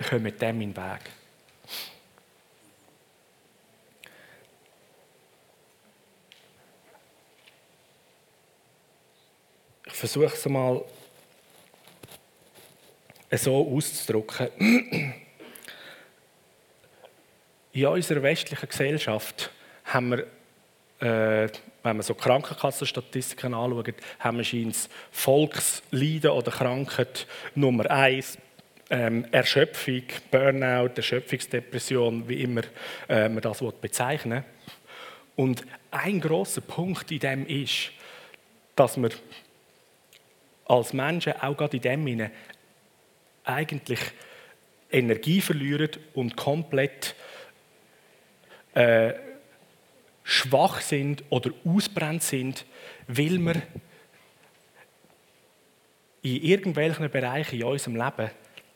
[0.09, 1.01] kommen dem in den Weg.
[9.85, 10.83] Ich versuche es mal
[13.31, 14.49] so auszudrücken.
[17.71, 19.51] In unserer westlichen Gesellschaft
[19.85, 21.49] haben wir äh,
[21.83, 28.37] wenn man so Krankenkassenstatistiken anschaut, haben wir scheint Volksleiden oder Krankheit Nummer eins.
[28.91, 32.61] Ähm, Erschöpfung, Burnout, Erschöpfungsdepression, wie immer
[33.07, 34.43] äh, man das bezeichnen
[35.35, 37.91] Und ein großer Punkt in dem ist,
[38.75, 39.11] dass wir
[40.65, 42.31] als Menschen auch gerade in dem Sinne
[43.43, 43.99] eigentlich
[44.91, 47.15] Energie verlieren und komplett
[48.73, 49.13] äh,
[50.29, 52.65] schwach sind oder ausbrennt sind,
[53.07, 53.61] weil wir
[56.21, 58.29] in irgendwelchen Bereichen in unserem Leben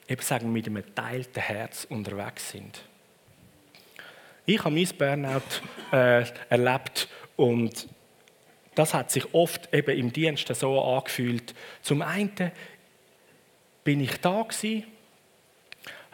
[0.07, 2.81] eben sagen mit einem geteilten Herz unterwegs sind.
[4.47, 5.41] Ich habe mein Burnout
[5.91, 7.87] äh, erlebt und
[8.73, 11.53] das hat sich oft eben im Dienst so angefühlt.
[11.83, 12.51] Zum einen
[13.83, 14.85] bin ich da gewesen,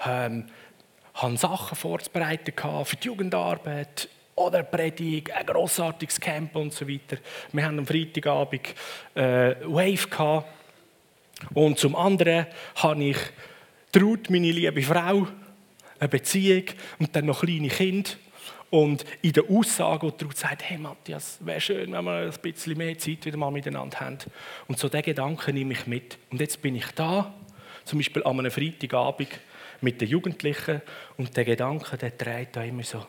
[0.05, 0.49] ähm,
[1.13, 7.17] habe Sachen vorzubereiten für die Jugendarbeit, oder Predigt, ein grossartiges Camp und so weiter.
[7.51, 8.73] Wir haben am Freitagabend
[9.13, 10.47] äh, Wave gehabt.
[11.53, 13.17] Und zum anderen habe ich
[13.91, 15.27] Traut, meine liebe Frau,
[15.99, 16.63] eine Beziehung
[16.99, 18.11] und dann noch kleine Kinder.
[18.69, 22.77] Und in der Aussage, wo Traut sagt, hey Matthias, wäre schön, wenn wir ein bisschen
[22.77, 24.19] mehr Zeit wieder mal miteinander haben.
[24.67, 26.17] Und so diesen Gedanken nehme ich mit.
[26.29, 27.33] Und jetzt bin ich da
[27.83, 29.29] zum Beispiel an einem Freitagabend
[29.81, 30.81] mit den Jugendlichen
[31.17, 33.05] und der Gedanke, der dreht da immer so,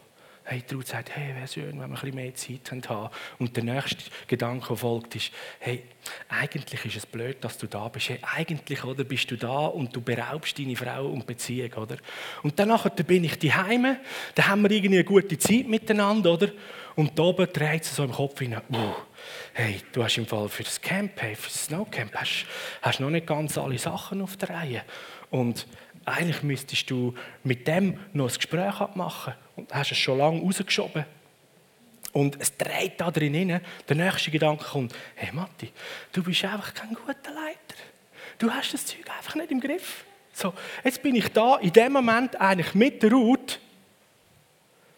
[0.50, 3.10] hey, Traut sagt, hey, wäre schön, wenn wir ein bisschen mehr Zeit haben.
[3.38, 5.84] Und der nächste Gedanke, der folgt, ist, hey,
[6.28, 8.08] eigentlich ist es blöd, dass du da bist.
[8.08, 11.98] Hey, eigentlich oder, bist du da und du beraubst deine Frau und Beziehung, oder?
[12.42, 13.96] Und danach bin ich daheim,
[14.34, 16.48] dann haben wir irgendwie eine gute Zeit miteinander, oder?
[16.96, 18.94] Und da oben dreht es so im Kopf uh,
[19.54, 22.44] hey, du hast im Fall für das Camp, hey, für das Snowcamp, hast,
[22.82, 24.82] hast noch nicht ganz alle Sachen auf der Reihe.
[25.30, 25.68] Und
[26.10, 31.04] eigentlich müsstest du mit dem noch ein Gespräch abmachen und hast es schon lange rausgeschoben.
[32.12, 33.60] Und es dreht da drin hin.
[33.88, 35.70] Der nächste Gedanke kommt: Hey Matti,
[36.12, 37.80] du bist einfach kein guter Leiter.
[38.38, 40.04] Du hast das Zeug einfach nicht im Griff.
[40.32, 43.60] So, jetzt bin ich da in dem Moment eigentlich mit der Ruth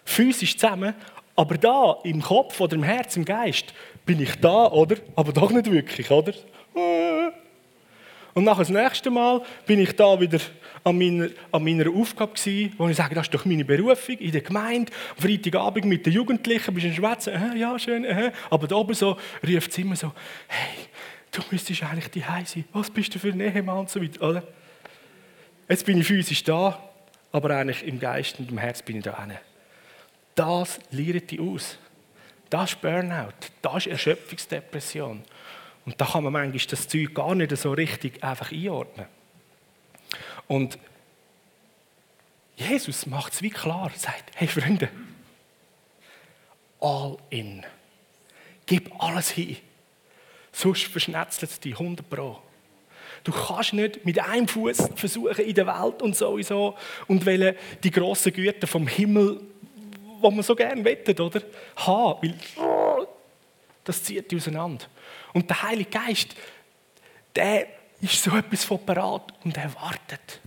[0.04, 0.94] physisch zusammen,
[1.34, 3.72] aber da im Kopf oder im Herz, im Geist
[4.04, 4.96] bin ich da, oder?
[5.16, 6.32] Aber doch nicht wirklich, oder?
[8.34, 10.40] Und nach das nächste Mal bin ich da wieder
[10.84, 14.32] an meiner, an meiner Aufgabe gewesen, wo ich sage, das ist doch meine Berufung in
[14.32, 14.90] der Gemeinde.
[15.16, 18.32] Freitagabend mit den Jugendlichen bist du schwätzen, äh, ja schön, äh.
[18.50, 19.16] aber da oben so
[19.46, 20.12] ruft es immer so,
[20.48, 20.86] hey,
[21.30, 22.64] du müsstest eigentlich die sein.
[22.72, 24.42] Was bist du für ein Ehemann und so weiter, oder?
[25.68, 26.82] Jetzt bin ich physisch da,
[27.30, 29.36] aber eigentlich im Geist und im Herz bin ich da hin.
[30.34, 31.78] Das lernt die aus.
[32.50, 35.22] Das ist Burnout, das ist Erschöpfungsdepression.
[35.84, 39.06] Und da kann man manchmal das Zeug gar nicht so richtig einfach einordnen.
[40.46, 40.78] Und
[42.56, 44.88] Jesus macht es wie klar, sagt, hey Freunde,
[46.80, 47.64] all in.
[48.66, 49.56] Gib alles hin.
[50.52, 52.40] Sonst verschnetzelt es dich 100 Pro.
[53.24, 57.90] Du kannst nicht mit einem Fuß versuchen in der Welt und sowieso und wollen die
[57.90, 59.40] grossen Güter vom Himmel,
[60.20, 61.40] wo man so gerne wettet, oder?
[61.76, 63.06] Haben, weil
[63.84, 64.86] das zieht dich auseinander.
[65.32, 66.34] Und der Heilige Geist,
[67.34, 67.66] der
[68.00, 70.40] ist so etwas von parat und er wartet.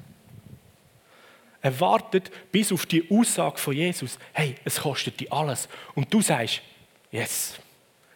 [1.62, 5.67] Er wartet bis auf die Aussage von Jesus, hey, es kostet dich alles.
[5.95, 6.62] Und du sagst,
[7.12, 7.56] yes,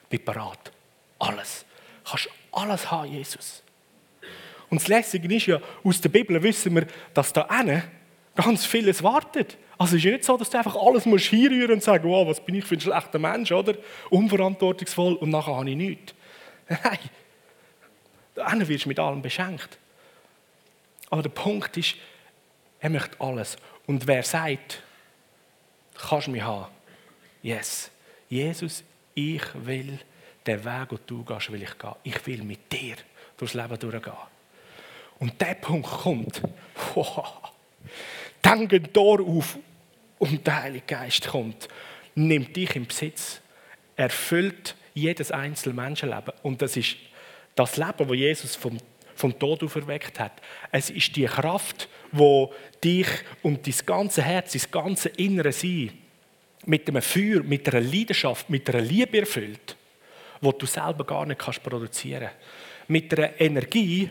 [0.08, 0.72] bin parat.
[1.18, 1.66] Alles.
[2.04, 3.64] Du kannst alles haben, Jesus.
[4.70, 7.48] Und das Lässige ist ja, aus der Bibel wissen wir, dass da
[8.36, 9.58] ganz vieles wartet.
[9.78, 12.44] Also es ist nicht so, dass du einfach alles musst hinrühren und sagen, wow, was
[12.44, 13.76] bin ich für ein schlechter Mensch, oder?
[14.10, 16.14] Unverantwortungsvoll und nachher habe ich nichts.
[16.70, 17.00] Nein,
[18.36, 19.78] da wirst du mit allem beschenkt.
[21.10, 21.96] Aber der Punkt ist,
[22.80, 23.58] er möchte alles.
[23.88, 24.82] Und wer sagt,
[25.96, 26.72] kannst du mich haben?
[27.42, 27.90] Yes.
[28.30, 28.84] Jesus,
[29.16, 30.00] ich will
[30.46, 31.96] den Weg, den du gehst, will ich gehen.
[32.04, 32.96] Ich will mit dir
[33.38, 34.14] durchs Leben durchgehen.
[35.18, 36.42] Und der Punkt kommt,
[36.94, 37.52] wow,
[38.42, 39.58] dann geht Tor auf
[40.20, 41.68] und der Heilige Geist kommt,
[42.16, 43.42] nimmt dich in Besitz,
[43.96, 46.34] erfüllt jedes einzelne Menschenleben.
[46.44, 46.98] Und das ist
[47.56, 48.78] das Leben, das Jesus vom,
[49.16, 50.34] vom Tod auferweckt hat.
[50.72, 53.08] Es ist die Kraft, wo dich
[53.44, 55.92] und dein ganze Herz, dein ganze innere Sein
[56.66, 59.76] mit einem Feuer, mit einer Leidenschaft, mit einer Liebe erfüllt,
[60.42, 62.30] wo du selber gar nicht kannst produzieren.
[62.88, 64.10] Mit einer Energie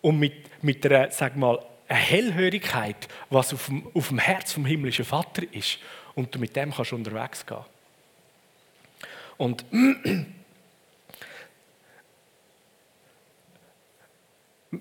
[0.00, 4.64] und mit, mit einer, sag mal, eine Hellhörigkeit, was auf dem, auf dem Herz vom
[4.66, 5.78] himmlischen Vater ist.
[6.14, 7.64] Und du mit dem kannst unterwegs gehen.
[9.42, 9.64] Und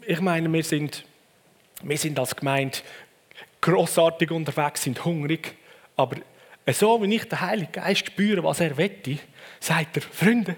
[0.05, 1.03] ich meine, wir sind,
[1.81, 2.77] wir sind als Gemeinde
[3.59, 5.55] grossartig unterwegs, sind hungrig,
[5.95, 6.17] aber
[6.71, 9.17] so wie ich den Heiligen Geist spüre, was er wette,
[9.59, 10.55] sagt er, Freunde,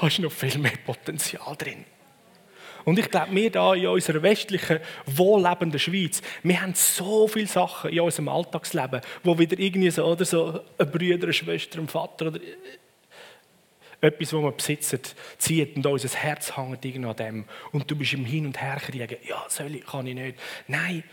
[0.00, 1.84] da ist noch viel mehr Potenzial drin.
[2.84, 7.90] Und ich glaube, wir hier in unserer westlichen, wohllebenden Schweiz, wir haben so viele Sachen
[7.90, 12.28] in unserem Alltagsleben, wo wieder irgendwie so, oder so eine Brüder, eine Schwester, ein Vater
[12.28, 12.40] oder
[14.00, 15.00] etwas, das wir besitzen,
[15.38, 17.44] zieht und unser Herz hängt irgendwie an dem.
[17.72, 20.38] Und du bist im Hin und Her kriegen, ja, soll ich, kann ich nicht.
[20.68, 21.04] Nein,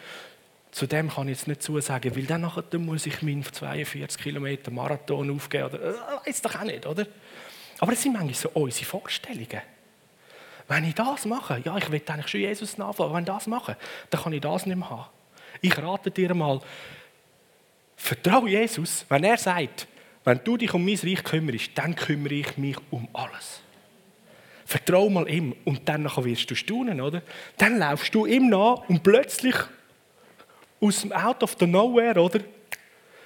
[0.71, 4.71] zu dem kann ich jetzt nicht zusagen, weil dann, nachher, muss ich meinen 42 Kilometer
[4.71, 7.07] Marathon aufgeben oder äh, weiß doch auch nicht, oder?
[7.79, 9.61] Aber es sind manchmal so unsere Vorstellungen.
[10.67, 13.77] Wenn ich das mache, ja, ich will eigentlich schon Jesus nachfolgen, wenn ich das mache,
[14.09, 15.05] dann kann ich das nicht mehr haben.
[15.61, 16.59] Ich rate dir mal,
[17.95, 19.87] vertraue Jesus, wenn er sagt,
[20.27, 23.61] wenn du dich um mein Reich kümmerst, dann kümmere ich mich um alles.
[24.65, 27.21] Vertrau mal ihm und dann wirst du staunen, oder?
[27.57, 29.55] Dann laufst du ihm nach und plötzlich
[30.81, 32.41] aus dem Out of the Nowhere, oder?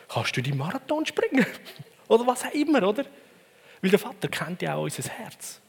[0.10, 1.44] Kannst du die Marathon springen?
[2.08, 3.06] oder was auch immer, oder?
[3.82, 5.60] Weil der Vater kennt ja auch unser Herz.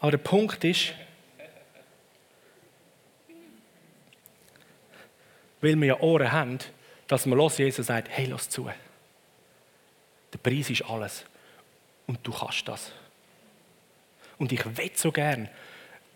[0.00, 0.94] Aber der Punkt ist,
[5.60, 6.58] weil wir ja Ohren haben,
[7.08, 8.68] dass man los Jesus sagt, hey, lass zu.
[10.32, 11.24] Der Preis ist alles.
[12.06, 12.92] Und du kannst das.
[14.38, 15.48] Und ich will so gern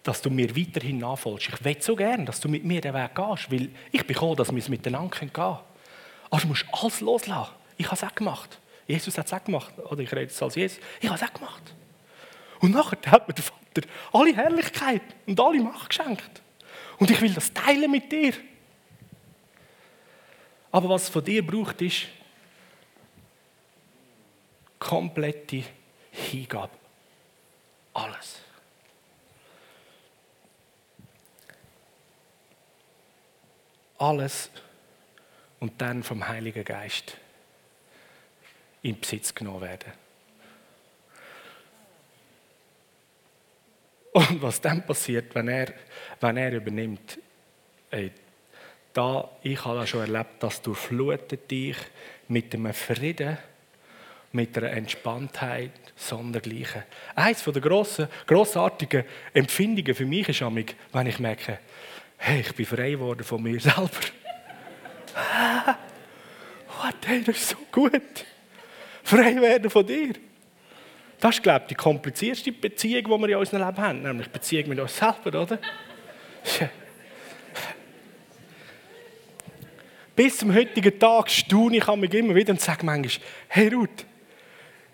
[0.02, 1.48] dass du mir weiterhin nachfolgst.
[1.48, 4.50] Ich will so gern, dass du mit mir den Weg gehst, weil ich bekomme, dass
[4.50, 5.58] wir es miteinander gehen können.
[6.30, 7.52] Aber du musst alles loslassen.
[7.76, 8.58] Ich habe es auch gemacht.
[8.86, 9.72] Jesus hat es auch gemacht.
[9.78, 10.78] Oder ich rede jetzt als Jesus.
[11.00, 11.74] Ich habe es auch gemacht.
[12.60, 16.42] Und nachher hat mir der Vater alle Herrlichkeit und alle Macht geschenkt.
[16.98, 18.32] Und ich will das teilen mit dir.
[20.72, 22.06] Aber was von dir braucht, ist
[24.78, 25.64] komplette
[26.10, 26.72] Hingabe.
[27.92, 28.40] Alles.
[33.98, 34.50] Alles
[35.58, 37.16] und dann vom Heiligen Geist
[38.82, 39.92] in Besitz genommen werden.
[44.12, 45.72] Und was dann passiert, wenn er,
[46.20, 47.18] wenn er übernimmt,
[47.90, 48.10] ey,
[48.92, 51.76] da, ich habe das schon erlebt, das durchflutet dich
[52.28, 53.38] mit einem Frieden,
[54.32, 56.82] mit einer Entspanntheit, sondergleichen.
[57.14, 61.58] Eines der grossen, grossartigen Empfindungen für mich ist amig, wenn ich merke,
[62.16, 63.90] hey, ich bin frei geworden von mir selber.
[66.68, 68.24] What, hey, das ist so gut.
[69.02, 70.14] Frei werden von dir.
[71.18, 74.68] Das ist, glaube ich, die komplizierteste Beziehung, die wir in unserem Leben haben, nämlich Beziehung
[74.68, 75.58] mit uns selber, oder?
[80.20, 84.04] Bis zum heutigen Tag staune ich mich immer wieder und sage manchmal, hey Ruth,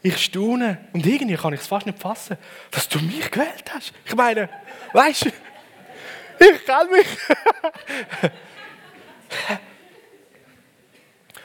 [0.00, 2.36] ich staune und irgendwie kann ich es fast nicht fassen,
[2.70, 3.92] dass du mich gewählt hast.
[4.04, 4.48] Ich meine,
[4.92, 5.30] weißt du,
[6.38, 7.08] ich kenne mich.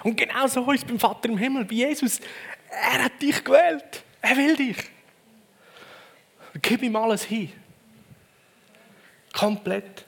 [0.04, 2.20] und genau so ist es beim Vater im Himmel, bei Jesus.
[2.70, 4.04] Er hat dich gewählt.
[4.22, 4.78] Er will dich.
[6.62, 7.52] Gib ihm alles hin.
[9.34, 10.06] Komplett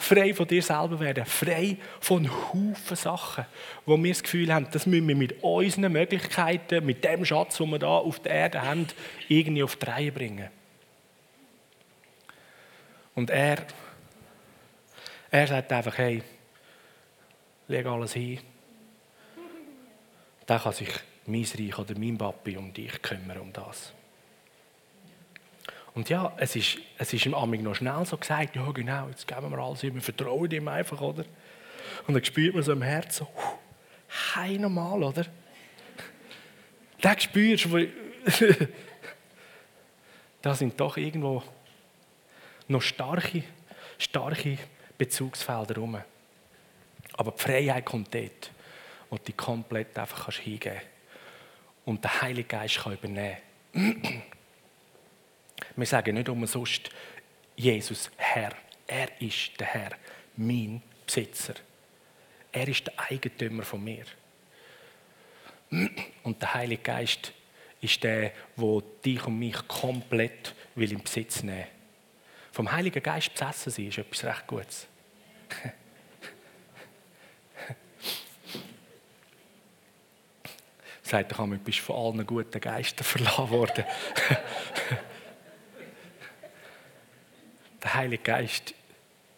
[0.00, 3.44] frei von dir selber werden, frei von Haufen Sachen,
[3.84, 7.70] wo wir das Gefühl haben, das müssen wir mit unseren Möglichkeiten, mit dem Schatz, den
[7.70, 8.86] wir da auf der Erde haben,
[9.28, 10.48] irgendwie auf die Reihe bringen.
[13.14, 13.66] Und er,
[15.30, 16.22] er sagt einfach, hey,
[17.68, 18.40] leg alles hin.
[20.46, 20.90] Dann kann sich
[21.26, 23.92] mein Reich oder mein Papi um dich kümmern, um das.
[26.00, 29.28] Und ja, es ist, es ist im Amig noch schnell so gesagt, ja genau, jetzt
[29.28, 31.26] geben wir alles wir vertrauen ihm einfach, oder?
[32.06, 33.28] Und dann spürt man so im Herzen, so,
[34.34, 35.26] hey, normal, oder?
[37.02, 37.86] Dann spürst du,
[40.40, 41.42] da sind doch irgendwo
[42.66, 43.44] noch starke,
[43.98, 44.56] starke
[44.96, 46.00] Bezugsfelder rum.
[47.12, 48.50] Aber die Freiheit kommt dort,
[49.10, 50.86] wo du dich komplett einfach hingeben kannst.
[51.84, 53.36] Und der Heilige Geist kann übernehmen.
[55.76, 56.90] Wir sagen nicht umsonst,
[57.56, 58.52] Jesus Herr.
[58.86, 59.90] Er ist der Herr,
[60.36, 61.54] mein Besitzer.
[62.52, 64.04] Er ist der Eigentümer von mir.
[66.22, 67.32] Und der Heilige Geist
[67.80, 71.66] ist der, der dich und mich komplett will in Besitz nehmen will.
[72.52, 74.86] Vom Heiligen Geist besessen sein ist etwas recht Gutes.
[81.02, 83.84] Sagt du bist von allen guten Geistern verlassen worden.
[88.00, 88.72] Heilige Geist,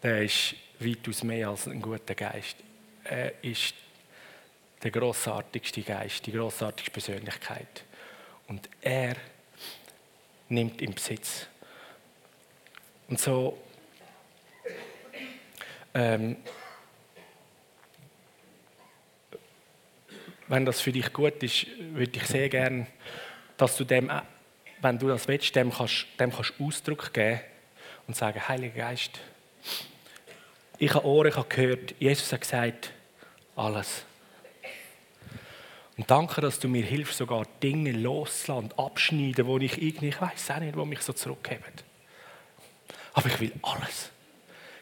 [0.04, 2.58] der ist weitaus mehr als ein guter Geist.
[3.02, 3.74] Er ist
[4.80, 7.82] der grossartigste Geist, die grossartigste Persönlichkeit.
[8.46, 9.16] Und er
[10.48, 11.48] nimmt im Besitz.
[13.08, 13.58] Und so
[15.92, 16.36] ähm,
[20.46, 22.86] wenn das für dich gut ist, würde ich sehr gerne,
[23.56, 24.08] dass du dem,
[24.80, 27.40] wenn du das willst, dem kannst, dem kannst Ausdruck geben
[28.07, 29.20] und sagen, Heiliger Geist,
[30.78, 32.92] ich habe Ohren, ich habe gehört, Jesus hat gesagt,
[33.55, 34.05] alles.
[35.96, 40.20] Und danke, dass du mir hilfst, sogar Dinge loszulassen und abschneiden, wo ich irgendwie, ich
[40.20, 41.62] weiß auch nicht, wo mich so zurückheben.
[43.12, 44.11] Aber ich will alles.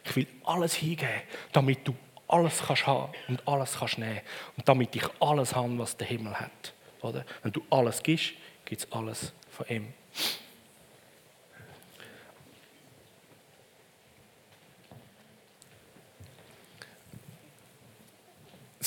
[0.04, 1.94] Ich will alles hingeben, damit du
[2.28, 4.20] alles kannst haben und alles kannst nehmen.
[4.56, 6.72] Und damit ich alles habe, was der Himmel hat.
[7.02, 7.24] Oder?
[7.42, 8.32] Wenn du alles gibst,
[8.64, 9.92] gibt es alles von ihm.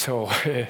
[0.05, 0.67] So, äh, ich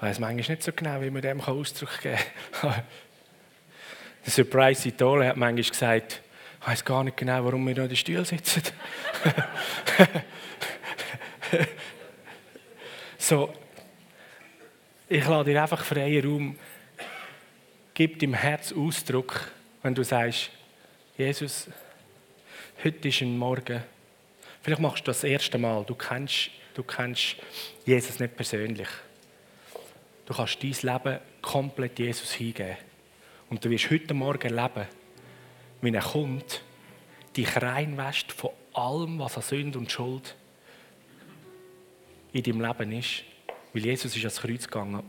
[0.00, 2.18] weiß manchmal nicht so genau, wie man dem Ausdruck geben
[2.60, 2.82] kann.
[4.26, 6.22] Der Surprise Idole hat manchmal gesagt,
[6.60, 8.62] ich weiß gar nicht genau, warum wir da in den Stuhl sitzen.
[13.16, 13.54] so,
[15.08, 16.58] ich lade dir einfach freien Raum.
[17.94, 19.52] Gib deinem Herz Ausdruck,
[19.84, 20.50] wenn du sagst,
[21.16, 21.68] Jesus,
[22.82, 23.84] heute ist ein Morgen,
[24.66, 25.84] Vielleicht machst du das, erste Mal.
[25.84, 27.36] Du kennst, du kennst
[27.84, 28.88] Jesus nicht persönlich.
[30.26, 32.76] Du kannst dein Leben komplett Jesus hingeben.
[33.48, 34.88] Und du wirst heute Morgen erleben,
[35.82, 36.62] wenn er kommt,
[37.36, 40.34] dich reinwäscht von allem, was an Sünde und Schuld
[42.32, 43.22] in deinem Leben ist.
[43.72, 45.04] Weil Jesus ist ans Kreuz gegangen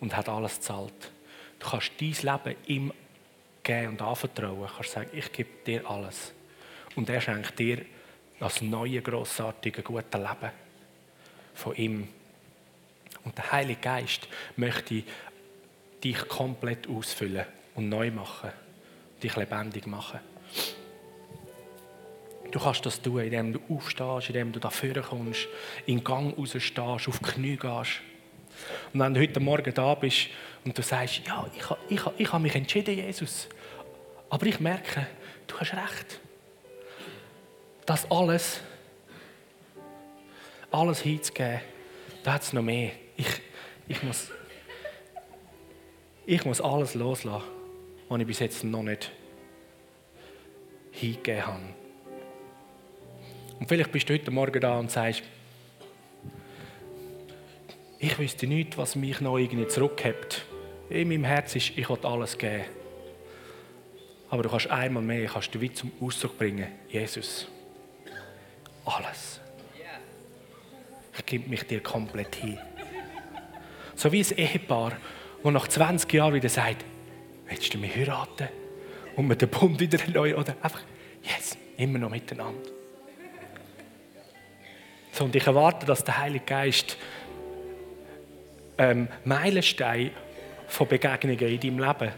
[0.00, 1.12] und hat alles gezahlt.
[1.58, 2.92] Du kannst dein Leben ihm
[3.62, 4.62] geben und anvertrauen.
[4.66, 6.32] Du kannst sagen, ich gebe dir alles.
[6.96, 7.84] Und er schenkt dir
[8.38, 10.52] das neue, grossartige, gute Leben
[11.54, 12.08] von ihm.
[13.24, 15.02] Und der Heilige Geist möchte
[16.02, 18.50] dich komplett ausfüllen und neu machen,
[19.22, 20.20] dich lebendig machen.
[22.50, 25.48] Du kannst das tun, indem du aufstehst, indem du da vorne kommst,
[25.84, 28.00] in den Gang rausstehst, auf die Knie gehst.
[28.92, 30.28] Und wenn du heute Morgen da bist
[30.64, 33.48] und du sagst, ja, ich, habe, ich, habe, ich habe mich entschieden, Jesus,
[34.30, 35.06] aber ich merke,
[35.46, 36.20] du hast recht.
[37.88, 38.60] Das alles,
[40.70, 41.62] alles hinzugeben,
[42.22, 42.90] da hat es noch mehr.
[43.16, 43.26] Ich,
[43.88, 44.30] ich, muss,
[46.26, 47.46] ich muss alles loslassen,
[48.10, 49.10] was ich bis jetzt noch nicht
[50.92, 51.62] hingegeben habe.
[53.58, 55.22] Und vielleicht bist du heute Morgen da und sagst,
[57.98, 60.44] ich wüsste nicht, was mich noch irgendwie zurückhält.
[60.90, 62.64] In meinem Herz ist, ich will alles geben.
[64.28, 67.48] Aber du kannst einmal mehr, kannst du wie zum Ausdruck bringen, Jesus.
[68.88, 69.40] Alles.
[71.16, 72.58] Ich gebe mich dir komplett hin.
[73.94, 74.92] So wie ein Ehepaar,
[75.42, 76.84] das nach 20 Jahren wieder sagt,
[77.48, 78.48] willst du mich heiraten?
[79.16, 80.82] Und mit dem Bund wieder neu, oder einfach,
[81.22, 82.70] yes, immer noch miteinander.
[85.12, 86.96] So, und ich erwarte, dass der Heilige Geist
[88.78, 90.12] ähm, Meilenstein
[90.68, 92.12] von Begegnungen in deinem Leben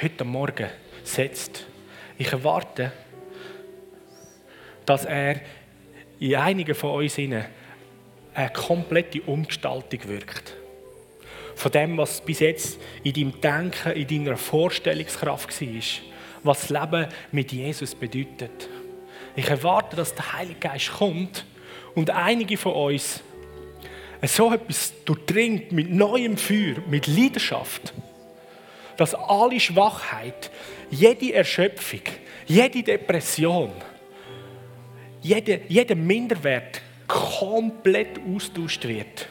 [0.00, 0.70] heute Morgen
[1.04, 1.66] setzt.
[2.16, 2.92] Ich erwarte,
[4.86, 5.40] dass er
[6.18, 7.48] in einigen von uns eine
[8.52, 10.54] komplette Umgestaltung wirkt.
[11.56, 15.82] Von dem, was bis jetzt in deinem Denken, in deiner Vorstellungskraft war,
[16.42, 18.68] was das Leben mit Jesus bedeutet.
[19.36, 21.44] Ich erwarte, dass der Heilige Geist kommt
[21.94, 23.20] und einige von uns
[24.22, 27.92] so etwas durchdringt mit neuem Feuer, mit Leidenschaft,
[28.96, 30.50] dass alle Schwachheit,
[30.90, 32.00] jede Erschöpfung,
[32.46, 33.72] jede Depression,
[35.24, 39.26] jeder, jeder Minderwert komplett austauscht wird.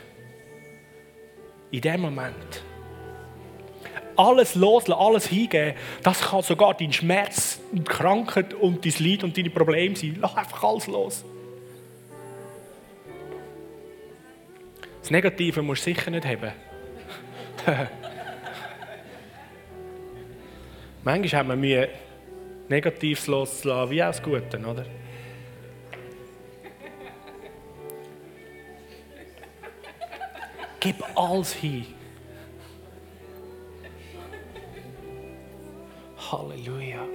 [1.72, 2.64] In dem Moment.
[4.16, 9.38] Alles loslassen, alles hingeben, das kann sogar dein Schmerz, und Krankheit und dein Leid und
[9.38, 10.18] deine Probleme sein.
[10.20, 11.24] Lass einfach alles los.
[15.00, 16.52] Das Negative musst du sicher nicht haben.
[21.04, 21.89] Manchmal haben wir Mühe,
[22.70, 24.86] Negatives loszulassen, wie auch das Gute, oder?
[30.84, 31.86] Gib alles hin.
[36.30, 37.08] Halleluja.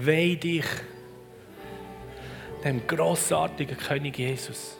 [0.00, 0.64] Weih dich
[2.64, 4.76] dem grossartigen König Jesus.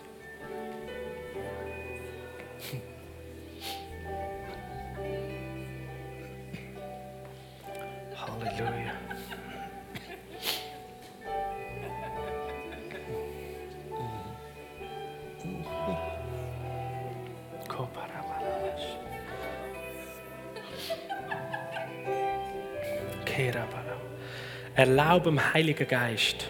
[24.79, 26.47] Erlaube dem Heiligen Geist,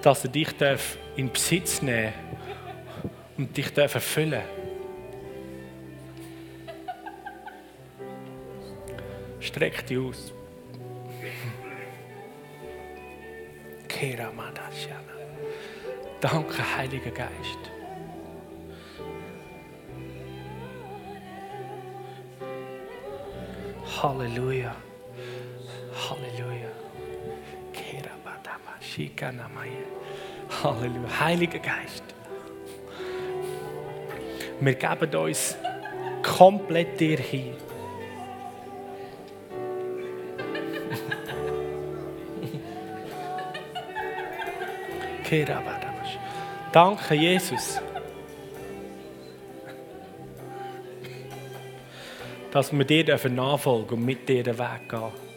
[0.00, 0.56] dass er dich
[1.16, 2.12] in Besitz nehmen
[3.36, 4.40] und dich erfüllen
[9.40, 10.32] Streck dich aus.
[16.20, 17.58] Danke, Heiliger Geist.
[24.00, 24.76] Halleluja.
[30.62, 31.20] Halleluja.
[31.20, 32.04] Heiliger Geist.
[34.60, 35.56] Wir geben uns
[36.22, 37.54] komplett dir hin.
[46.72, 47.80] Danke, Jesus.
[52.52, 55.33] Dass wir dir nachfolgen und mit dir den Weg gehen.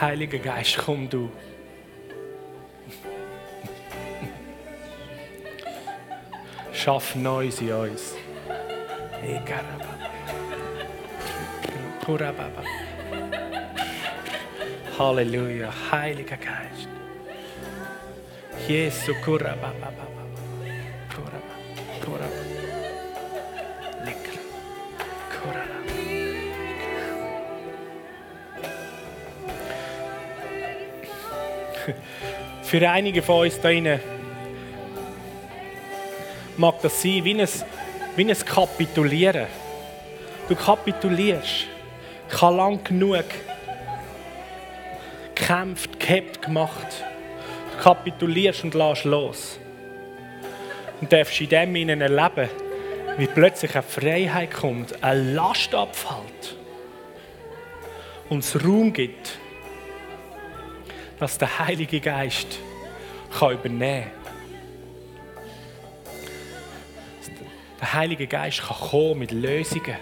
[0.00, 1.30] Heiliger Geist, komm du.
[6.72, 8.14] Schaff Neues in uns.
[14.98, 16.88] Halleluja, Heiliger Geist.
[18.66, 20.19] Jesus, Kurababa.
[32.70, 33.98] Für einige von uns drinnen
[36.56, 37.48] mag das sein wie ein,
[38.14, 39.48] wie ein Kapitulieren.
[40.48, 41.66] Du kapitulierst.
[42.32, 43.24] Ich lang genug
[45.34, 47.04] gekämpft, gehabt, gemacht.
[47.72, 49.58] Du kapitulierst und lässt los.
[51.00, 52.48] Und darfst in dem Innen erleben,
[53.18, 56.56] wie plötzlich eine Freiheit kommt, eine Last abfällt
[58.28, 59.40] und es Raum gibt,
[61.20, 62.58] dass der Heilige Geist
[63.38, 64.34] kann übernehmen kann.
[67.78, 69.96] Der Heilige Geist kann kommen mit Lösungen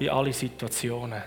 [0.00, 1.22] in alle Situationen.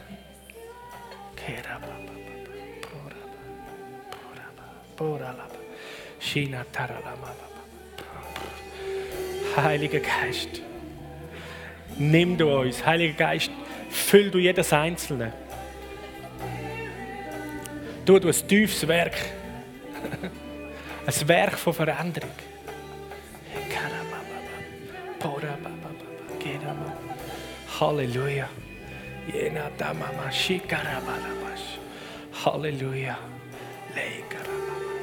[9.55, 10.61] Heiliger Geist,
[11.97, 12.85] nimm du uns.
[12.85, 13.51] Heiliger Geist,
[13.89, 15.42] füll du jedes Einzelne.
[18.05, 19.15] Du ein tiefes Werk.
[21.05, 22.29] Ein Werk von Veränderung.
[27.79, 28.47] Halleluja.
[32.45, 33.17] Halleluja.
[33.95, 35.02] Jesus.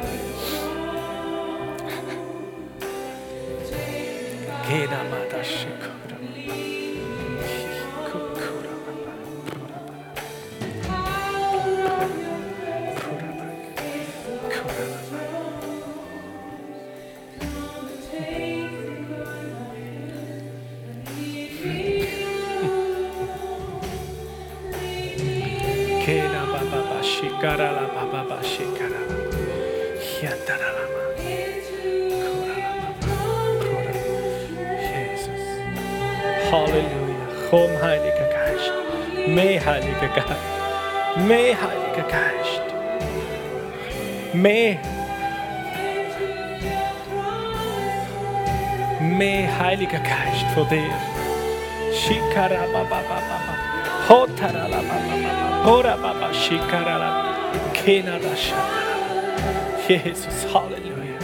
[59.87, 61.19] Jesus, hallelujah.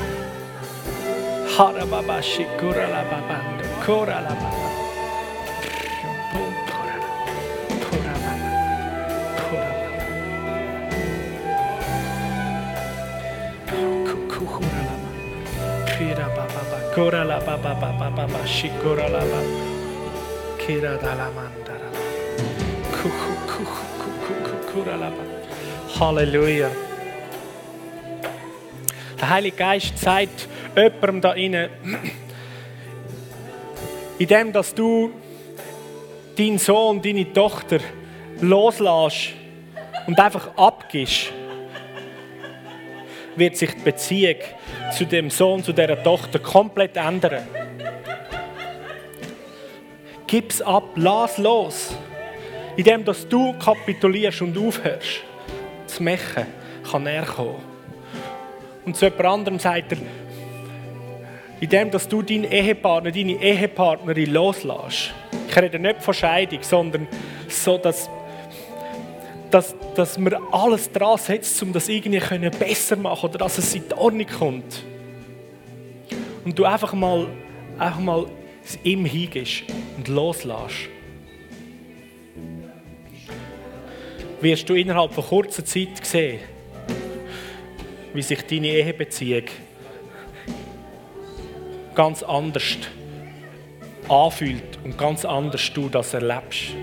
[1.56, 4.68] Harababa shikura la babando, kura la baba.
[16.98, 19.42] Kura la ba ba ba ba ba ba shikura la ba
[20.58, 21.67] kira da la manda.
[26.00, 26.70] Halleluja.
[29.20, 31.70] Der Heilige Geist sagt jemandem da innen,
[34.20, 35.12] in dem, dass du
[36.38, 37.80] deinen Sohn, deine Tochter
[38.42, 39.34] loslässt
[40.06, 41.32] und einfach abgibst,
[43.36, 44.38] wird sich die Beziehung
[44.96, 47.48] zu dem Sohn, zu dieser Tochter komplett ändern.
[50.28, 51.96] Gib's ab, lass los.
[52.78, 55.24] In dem, dass du kapitulierst und aufhörst
[55.88, 56.46] zu machen,
[56.90, 57.56] kann er kommen.
[58.86, 59.98] Und zu jemand anderem sagt er,
[61.60, 65.12] in dem, dass du deinen Ehepartner, deine Ehepartnerin loslässt.
[65.50, 67.08] Ich rede nicht von Scheidung, sondern
[67.48, 68.12] so, dass,
[69.50, 73.74] dass, dass man alles dran setzt, um das irgendwie können besser machen oder dass es
[73.74, 74.84] in die Ordnung kommt.
[76.46, 77.28] Und du einfach mal,
[77.80, 78.28] einfach mal
[78.64, 79.64] es ihm hingehst
[79.98, 80.90] und loslässt.
[84.40, 86.40] Wirst du innerhalb von kurzer Zeit sehen,
[88.14, 89.46] wie sich deine Ehebeziehung
[91.96, 92.78] ganz anders
[94.08, 96.76] anfühlt und ganz anders du das erlebst.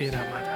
[0.00, 0.47] Es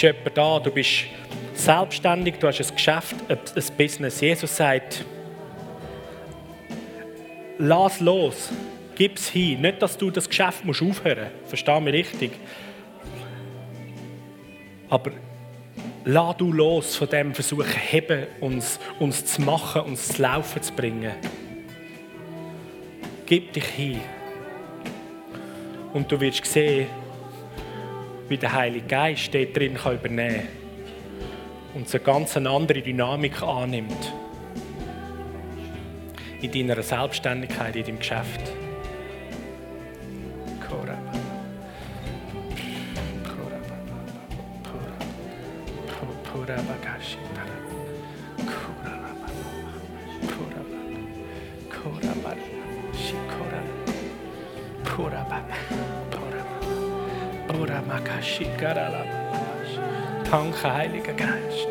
[0.00, 1.04] ist jemand da, du bist
[1.54, 4.20] selbstständig, du hast ein Geschäft, ein Business.
[4.20, 5.04] Jesus sagt,
[7.58, 8.50] lass los.
[8.94, 9.60] Gib es hin.
[9.60, 11.48] Nicht, dass du das Geschäft musst aufhören musst.
[11.48, 12.32] Versteh mich richtig.
[14.88, 15.12] Aber
[16.04, 20.72] lass du los von dem Versuch, heben, uns, uns zu machen, uns zu laufen zu
[20.72, 21.12] bringen.
[23.26, 24.00] Gib dich hin.
[25.92, 26.86] Und du wirst sehen,
[28.30, 34.12] wie der Heilige Geist dort drin kann übernehmen kann und eine ganz andere Dynamik annimmt.
[36.40, 38.52] In deiner Selbstständigkeit, in deinem Geschäft.
[60.30, 61.68] Danke, Heiliger Geist.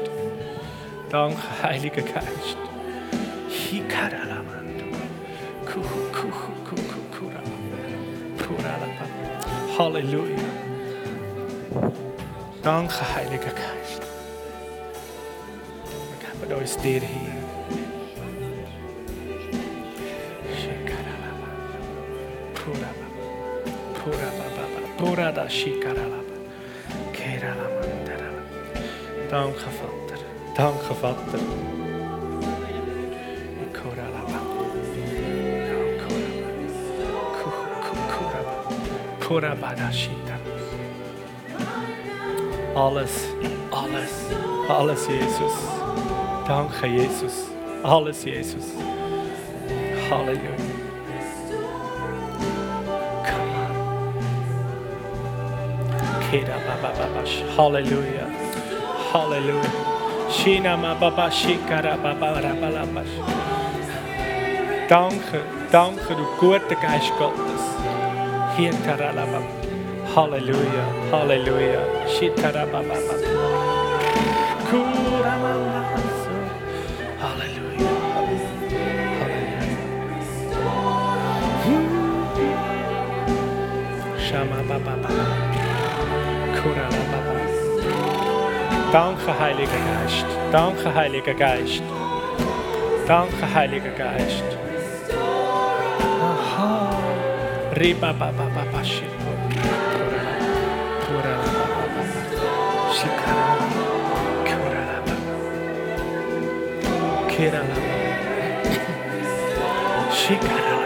[1.10, 2.58] Danke, Heiliger Geist.
[9.78, 10.38] Halleluja.
[12.62, 14.02] Danke, Heiliger Geist.
[16.39, 17.39] Wir geben uns dir hin.
[24.97, 26.29] Pura da shikaralaba.
[29.30, 30.20] Danke, Vater.
[30.56, 31.40] Danke, Vater.
[33.74, 34.40] Koralaba.
[39.20, 40.36] Korabadashita.
[42.76, 43.28] Alles,
[43.72, 44.12] alles,
[44.68, 45.54] alles, Jesus.
[46.48, 47.52] Danke, Jesus.
[47.84, 48.74] Alles, Jesus.
[50.10, 50.50] Halleluja.
[57.58, 58.49] Halleluja.
[59.12, 59.72] Halleluja.
[60.30, 63.16] Shina ma baba shikara baba rabalabash.
[64.88, 65.41] Danke,
[65.72, 67.64] danke, du guter Geist Gottes.
[68.55, 69.41] Hier taralaba.
[70.14, 71.82] Halleluja, Halleluja.
[74.70, 75.82] Kura mama.
[77.22, 77.91] Halleluja.
[79.18, 79.66] Halleluja.
[84.26, 85.49] Shama baba baba.
[88.92, 90.26] Danke, Heiliger Geist.
[90.52, 91.84] Danke, Heiliger Geist.
[93.08, 94.44] Danke, Heiliger Geist.
[96.22, 96.90] Aha.
[97.78, 99.38] Riba ba ba ba ba Shikara.
[102.98, 103.58] Shikara.
[104.40, 104.98] Shikara.
[110.20, 110.82] Shikara.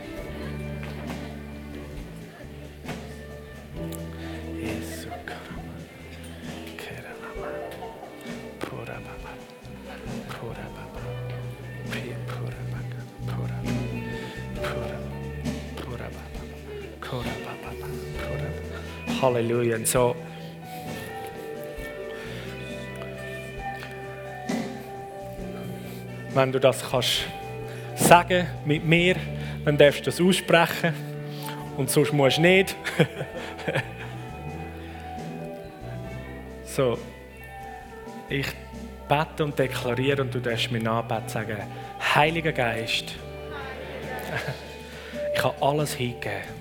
[19.31, 19.39] Baba.
[19.39, 19.77] Halleluja.
[19.77, 20.15] Und so.
[26.33, 27.25] Wenn du das kannst
[27.95, 29.15] sagen mit mir,
[29.65, 30.93] dann darfst du das aussprechen.
[31.77, 32.75] Und sonst musst du nicht.
[36.65, 36.97] so.
[38.29, 38.47] Ich
[39.09, 41.57] bete und deklariere und du darfst mir nachbeten sagen,
[42.15, 43.15] Heiliger Geist,
[45.35, 46.60] ich habe alles hingegeben.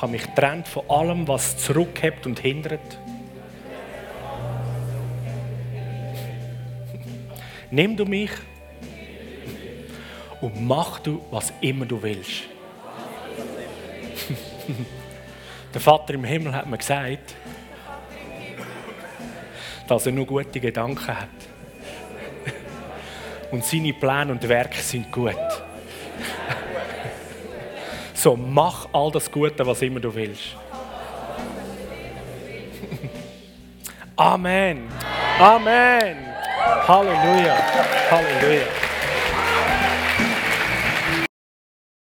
[0.00, 2.98] Habe mich getrennt von allem, was zurückhebt und hindert.
[7.70, 8.30] Nimm du mich
[10.40, 12.42] und mach du, was immer du willst.
[15.74, 17.34] Der Vater im Himmel hat mir gesagt,
[19.86, 21.28] dass er nur gute Gedanken hat.
[23.50, 25.34] Und seine Pläne und Werke sind gut.
[28.22, 30.42] So, mach all das Gute, was immer du willst.
[34.16, 34.88] Amen.
[35.38, 36.16] Amen.
[36.86, 37.56] Halleluja.
[38.10, 38.79] Halleluja.